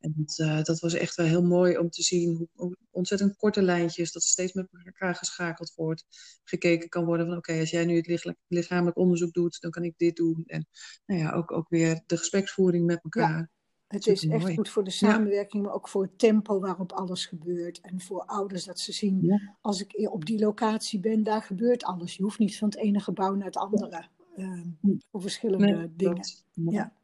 En 0.05 0.13
dat, 0.17 0.39
uh, 0.39 0.63
dat 0.63 0.81
was 0.81 0.95
echt 0.95 1.15
wel 1.15 1.27
heel 1.27 1.43
mooi 1.43 1.79
om 1.79 1.91
te 1.91 2.03
zien 2.03 2.37
hoe, 2.37 2.49
hoe 2.55 2.77
ontzettend 2.91 3.37
korte 3.37 3.63
lijntjes, 3.63 4.13
dat 4.13 4.23
steeds 4.23 4.53
met 4.53 4.69
elkaar 4.85 5.15
geschakeld 5.15 5.73
wordt, 5.75 6.05
gekeken 6.45 6.89
kan 6.89 7.05
worden 7.05 7.27
van 7.27 7.37
oké, 7.37 7.59
als 7.59 7.71
jij 7.71 7.85
nu 7.85 7.97
het 7.97 8.07
lich- 8.07 8.35
lichamelijk 8.47 8.97
onderzoek 8.99 9.33
doet, 9.33 9.61
dan 9.61 9.71
kan 9.71 9.85
ik 9.85 9.95
dit 9.97 10.17
doen. 10.17 10.43
En 10.47 10.67
nou 11.07 11.21
ja, 11.21 11.33
ook, 11.33 11.53
ook 11.53 11.69
weer 11.69 12.03
de 12.07 12.17
gespreksvoering 12.17 12.87
met 12.87 13.01
elkaar. 13.03 13.39
Ja. 13.39 13.49
Het 13.87 14.07
is 14.07 14.21
Supermooi. 14.21 14.47
echt 14.49 14.57
goed 14.57 14.69
voor 14.69 14.85
de 14.85 14.91
samenwerking, 14.91 15.63
maar 15.63 15.73
ook 15.75 15.89
voor 15.89 16.03
het 16.03 16.19
tempo 16.19 16.61
waarop 16.61 16.93
alles 16.93 17.27
gebeurt. 17.27 17.81
En 17.81 18.01
voor 18.01 18.25
ouders 18.25 18.65
dat 18.65 18.81
ze 18.81 18.93
zien, 18.93 19.19
Ja. 19.23 19.57
als 19.61 19.81
ik 19.85 20.11
op 20.13 20.25
die 20.25 20.39
locatie 20.39 21.01
ben, 21.01 21.23
daar 21.23 21.43
gebeurt 21.43 21.85
alles. 21.85 22.17
Je 22.17 22.23
hoeft 22.23 22.39
niet 22.39 22.59
van 22.59 22.69
het 22.69 22.79
ene 22.79 23.01
gebouw 23.01 23.35
naar 23.35 23.47
het 23.47 23.57
andere. 23.57 24.09
ehm, 24.37 24.69
voor 25.11 25.21
verschillende 25.21 25.67
Nee, 25.67 25.93
dingen. 25.97 26.15
dat-. 26.17 26.45
Ja. 26.53 26.97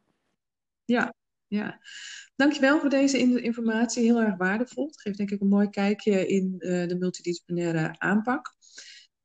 Ja, 0.85 1.15
ja. 1.51 1.81
Dankjewel 2.37 2.81
voor 2.81 2.89
deze 2.89 3.19
in- 3.19 3.43
informatie. 3.43 4.03
Heel 4.03 4.21
erg 4.21 4.37
waardevol. 4.37 4.87
Het 4.87 5.01
geeft 5.01 5.17
denk 5.17 5.31
ik 5.31 5.41
een 5.41 5.49
mooi 5.49 5.71
kijkje 5.71 6.27
in 6.27 6.55
eh, 6.59 6.89
de 6.89 6.97
multidisciplinaire 6.99 7.99
aanpak. 7.99 8.55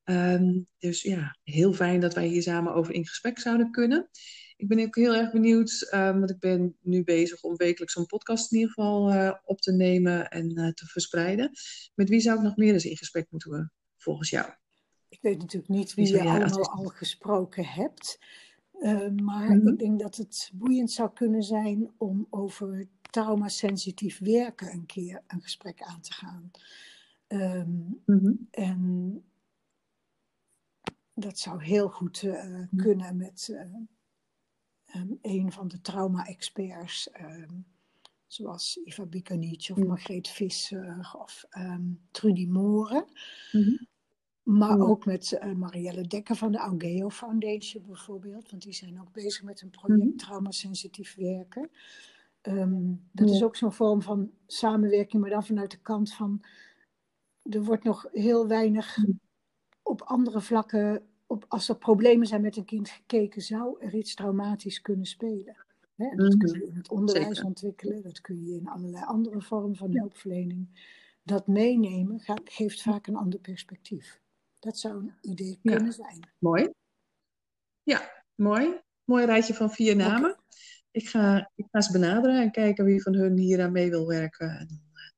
Ehm, 0.03 0.59
dus 0.77 1.01
ja, 1.01 1.37
heel 1.43 1.73
fijn 1.73 1.99
dat 1.99 2.13
wij 2.13 2.27
hier 2.27 2.41
samen 2.41 2.73
over 2.73 2.93
in 2.93 3.07
gesprek 3.07 3.39
zouden 3.39 3.71
kunnen. 3.71 4.09
Ik 4.55 4.67
ben 4.67 4.79
ook 4.79 4.95
heel 4.95 5.15
erg 5.15 5.31
benieuwd, 5.31 5.87
ehm, 5.89 6.17
want 6.19 6.29
ik 6.29 6.39
ben 6.39 6.77
nu 6.81 7.03
bezig 7.03 7.41
om 7.43 7.55
wekelijks 7.55 7.95
een 7.95 8.05
podcast 8.05 8.51
in 8.51 8.57
ieder 8.57 8.73
geval 8.73 9.11
eh, 9.11 9.33
op 9.43 9.61
te 9.61 9.71
nemen 9.71 10.29
en 10.29 10.55
eh, 10.55 10.71
te 10.71 10.85
verspreiden. 10.85 11.51
Met 11.95 12.09
wie 12.09 12.19
zou 12.19 12.37
ik 12.37 12.43
nog 12.43 12.55
meer 12.55 12.73
eens 12.73 12.85
in 12.85 12.97
gesprek 12.97 13.27
moeten 13.29 13.71
volgens 13.97 14.29
jou? 14.29 14.49
Ik 15.09 15.21
weet 15.21 15.37
natuurlijk 15.37 15.71
niet 15.71 15.93
Wie 15.93 16.07
je 16.07 16.19
allemaal 16.21 16.69
al 16.69 16.85
gesproken 16.85 17.65
hebt. 17.65 18.17
Eh, 18.79 19.09
maar 19.23 19.55
Mhm. 19.55 19.67
ik 19.67 19.79
denk 19.79 19.99
dat 19.99 20.15
het 20.15 20.51
boeiend 20.53 20.91
zou 20.91 21.09
kunnen 21.13 21.43
zijn 21.43 21.91
om 21.97 22.27
over 22.29 22.87
traumasensitief 23.01 24.19
werken 24.19 24.71
een 24.73 24.85
keer 24.85 25.23
een 25.27 25.41
gesprek 25.41 25.81
aan 25.81 26.01
te 26.01 26.13
gaan. 26.13 26.51
Ehm, 27.27 27.69
Mhm. 28.05 28.31
En 28.51 29.23
dat 31.13 31.39
zou 31.39 31.63
heel 31.63 31.89
goed 31.89 32.23
eh, 32.23 32.61
kunnen 32.75 33.17
met 33.17 33.49
eh, 33.51 33.73
ehm, 34.85 35.07
een 35.21 35.51
van 35.51 35.67
de 35.67 35.81
trauma-experts, 35.81 37.09
ehm, 37.11 37.53
zoals 38.27 38.79
Iva 38.83 39.05
Bikanic 39.05 39.69
of. 39.71 39.77
Margreet 39.77 40.27
Visser 40.27 41.15
of 41.19 41.45
ehm, 41.49 41.83
Trudy 42.11 42.45
Moren. 42.47 43.05
Maar 44.45 44.77
Ja. 44.77 44.83
ook 44.83 45.05
met 45.05 45.31
eh, 45.31 45.51
Marielle 45.53 46.01
Dekker 46.07 46.35
van 46.35 46.51
de 46.51 46.57
Augeo 46.57 47.09
Foundation 47.09 47.83
bijvoorbeeld, 47.85 48.49
want 48.49 48.63
die 48.63 48.73
zijn 48.73 49.01
ook 49.01 49.11
bezig 49.11 49.43
met 49.43 49.61
een 49.61 49.69
project 49.69 50.03
Mhm. 50.05 50.15
traumasensitief 50.17 51.15
werken. 51.15 51.69
Ehm, 52.41 52.93
dat 53.11 53.29
is 53.29 53.43
ook 53.43 53.55
zo'n 53.55 53.73
vorm 53.73 54.01
van 54.01 54.31
samenwerking, 54.47 55.21
maar 55.21 55.31
dan 55.31 55.45
vanuit 55.45 55.71
de 55.71 55.77
kant 55.81 56.13
van 56.13 56.41
er 57.43 57.63
wordt 57.63 57.83
nog 57.83 58.07
heel 58.11 58.47
weinig 58.47 58.97
Mhm. 58.97 59.11
op 59.83 60.01
andere 60.01 60.41
vlakken, 60.41 61.07
op, 61.27 61.45
als 61.47 61.69
er 61.69 61.77
problemen 61.77 62.27
zijn 62.27 62.41
met 62.41 62.57
een 62.57 62.65
kind 62.65 62.89
gekeken, 62.89 63.41
zou 63.41 63.75
er 63.81 63.95
iets 63.95 64.13
traumatisch 64.15 64.81
kunnen 64.81 65.05
spelen. 65.05 65.55
Hè, 65.95 66.15
dat 66.15 66.35
Mhm. 66.35 66.37
kun 66.37 66.53
je 66.59 66.65
in 66.67 66.75
het 66.75 66.89
onderwijs 66.89 67.27
Zeker. 67.27 67.45
ontwikkelen, 67.45 68.03
dat 68.03 68.21
kun 68.21 68.45
je 68.45 68.55
in 68.55 68.67
allerlei 68.67 69.05
andere 69.05 69.41
vormen 69.41 69.75
van 69.75 69.97
hulpverlening. 69.97 70.67
Dat 71.23 71.47
meenemen 71.47 72.21
geeft 72.43 72.81
vaak 72.81 73.07
een 73.07 73.15
ander 73.15 73.39
perspectief. 73.39 74.21
Dat 74.65 74.79
zou 74.79 74.95
een 74.95 75.13
idee 75.21 75.59
Ja. 75.61 75.75
kunnen 75.75 75.93
zijn. 75.93 76.29
Mooi. 76.39 76.69
Ja, 77.83 78.23
mooi. 78.35 78.81
Mooi 79.03 79.25
rijtje 79.25 79.53
van 79.53 79.71
vier 79.71 79.95
namen. 79.95 80.39
Ik, 80.91 81.07
ga, 81.09 81.51
ik 81.55 81.65
ga 81.71 81.81
ze 81.81 81.91
benaderen 81.91 82.41
en 82.41 82.51
kijken 82.51 82.85
wie 82.85 83.01
van 83.01 83.13
hun 83.13 83.37
hier 83.37 83.61
aan 83.63 83.71
mee 83.71 83.89
wil 83.89 84.07
werken. 84.07 84.49
En 84.49 84.67
dan 84.67 84.81
eh, 84.93 85.11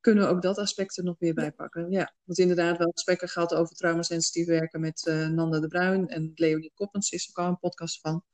kunnen 0.00 0.24
we 0.24 0.30
ook 0.30 0.42
dat 0.42 0.58
aspect 0.58 0.96
er 0.96 1.04
nog 1.04 1.18
weer 1.18 1.34
bij 1.34 1.52
pakken. 1.52 1.90
Ja, 1.90 2.14
want 2.24 2.38
inderdaad 2.38 2.78
wel 2.78 2.90
gesprekken 2.90 3.28
gehad 3.28 3.54
over 3.54 3.74
traumasensitief 3.74 4.46
werken 4.46 4.80
met 4.80 5.06
eh, 5.06 5.28
Nanda 5.28 5.60
de 5.60 5.68
Bruin 5.68 6.08
en 6.08 6.32
Leonie 6.34 6.72
Koppens 6.74 7.10
is 7.10 7.30
ook 7.30 7.44
al 7.44 7.48
een 7.50 7.58
podcast 7.58 8.00
van. 8.00 8.24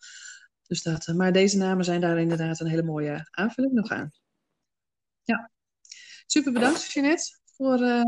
Dus 0.67 0.83
dat, 0.83 1.07
eh, 1.07 1.15
maar 1.15 1.33
deze 1.33 1.57
namen 1.57 1.85
zijn 1.85 2.01
daar 2.01 2.19
inderdaad 2.19 2.61
een 2.61 2.67
hele 2.67 2.83
mooie 2.83 3.29
aanvulling 3.31 3.73
nog 3.75 3.91
aan. 3.91 4.11
Ja, 5.23 5.51
super 6.27 6.53
bedankt 6.53 6.93
Jeanette 6.93 7.39
voor, 7.45 8.05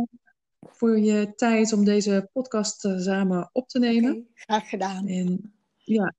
voor 0.60 0.98
je 0.98 1.34
tijd 1.34 1.72
om 1.72 1.84
deze 1.84 2.28
podcast 2.32 2.84
eh, 2.84 2.98
samen 2.98 3.50
op 3.52 3.68
te 3.68 3.78
nemen. 3.78 4.28
Graag 4.34 4.68
gedaan. 4.68 5.06
En 5.06 5.54
ja, 5.76 6.14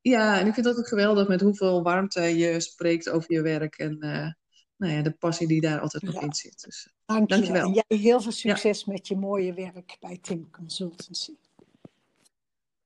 ja, 0.00 0.40
en 0.40 0.46
ik 0.46 0.54
vind 0.54 0.66
het 0.66 0.78
ook 0.78 0.88
geweldig 0.88 1.28
met 1.28 1.40
hoeveel 1.40 1.82
warmte 1.82 2.20
je 2.20 2.60
spreekt 2.60 3.08
over 3.08 3.32
je 3.32 3.42
werk 3.42 3.78
en 3.78 4.00
eh, 4.00 4.32
nou 4.76 4.92
ja, 4.92 5.02
de 5.02 5.10
passie 5.10 5.46
die 5.46 5.60
daar 5.60 5.80
altijd 5.80 6.02
nog 6.02 6.14
Ja. 6.14 6.20
in 6.20 6.34
zit. 6.34 6.64
Dus 6.64 6.92
Dankjewel. 7.06 7.26
dankjewel. 7.38 7.66
En 7.66 7.82
jij 7.88 7.98
heel 7.98 8.20
veel 8.20 8.32
succes 8.32 8.84
met 8.84 9.08
je 9.08 9.16
mooie 9.16 9.54
werk 9.54 9.96
bij 10.00 10.18
Tim 10.22 10.50
Consultancy. 10.50 11.32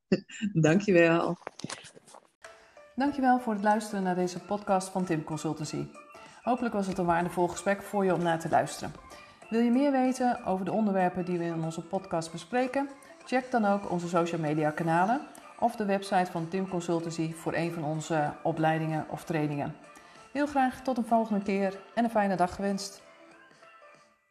dankjewel. 0.52 1.38
Dankjewel 2.96 3.40
voor 3.40 3.52
het 3.52 3.62
luisteren 3.62 4.02
naar 4.02 4.14
deze 4.14 4.38
podcast 4.38 4.88
van 4.88 5.04
Tim 5.04 5.24
Consultancy. 5.24 5.84
Hopelijk 6.42 6.74
was 6.74 6.86
het 6.86 6.98
een 6.98 7.04
waardevol 7.04 7.48
gesprek 7.48 7.82
voor 7.82 8.04
je 8.04 8.14
om 8.14 8.22
naar 8.22 8.40
te 8.40 8.48
luisteren. 8.48 8.92
Wil 9.52 9.60
je 9.60 9.70
meer 9.70 9.92
weten 9.92 10.44
over 10.44 10.64
de 10.64 10.72
onderwerpen 10.72 11.24
die 11.24 11.38
we 11.38 11.44
in 11.44 11.64
onze 11.64 11.80
podcast 11.80 12.32
bespreken? 12.32 12.88
Check 13.24 13.50
dan 13.50 13.64
ook 13.64 13.90
onze 13.90 14.08
social 14.08 14.40
media 14.40 14.70
kanalen 14.70 15.20
of 15.58 15.76
de 15.76 15.84
website 15.84 16.30
van 16.30 16.48
Tim 16.48 16.68
Consultancy 16.68 17.34
voor 17.34 17.54
een 17.54 17.72
van 17.72 17.84
onze 17.84 18.32
opleidingen 18.42 19.06
of 19.08 19.24
trainingen. 19.24 19.74
Heel 20.32 20.46
graag 20.46 20.82
tot 20.82 20.96
een 20.96 21.04
volgende 21.04 21.42
keer 21.42 21.80
en 21.94 22.04
een 22.04 22.10
fijne 22.10 22.36
dag 22.36 22.54
gewenst. 22.54 23.02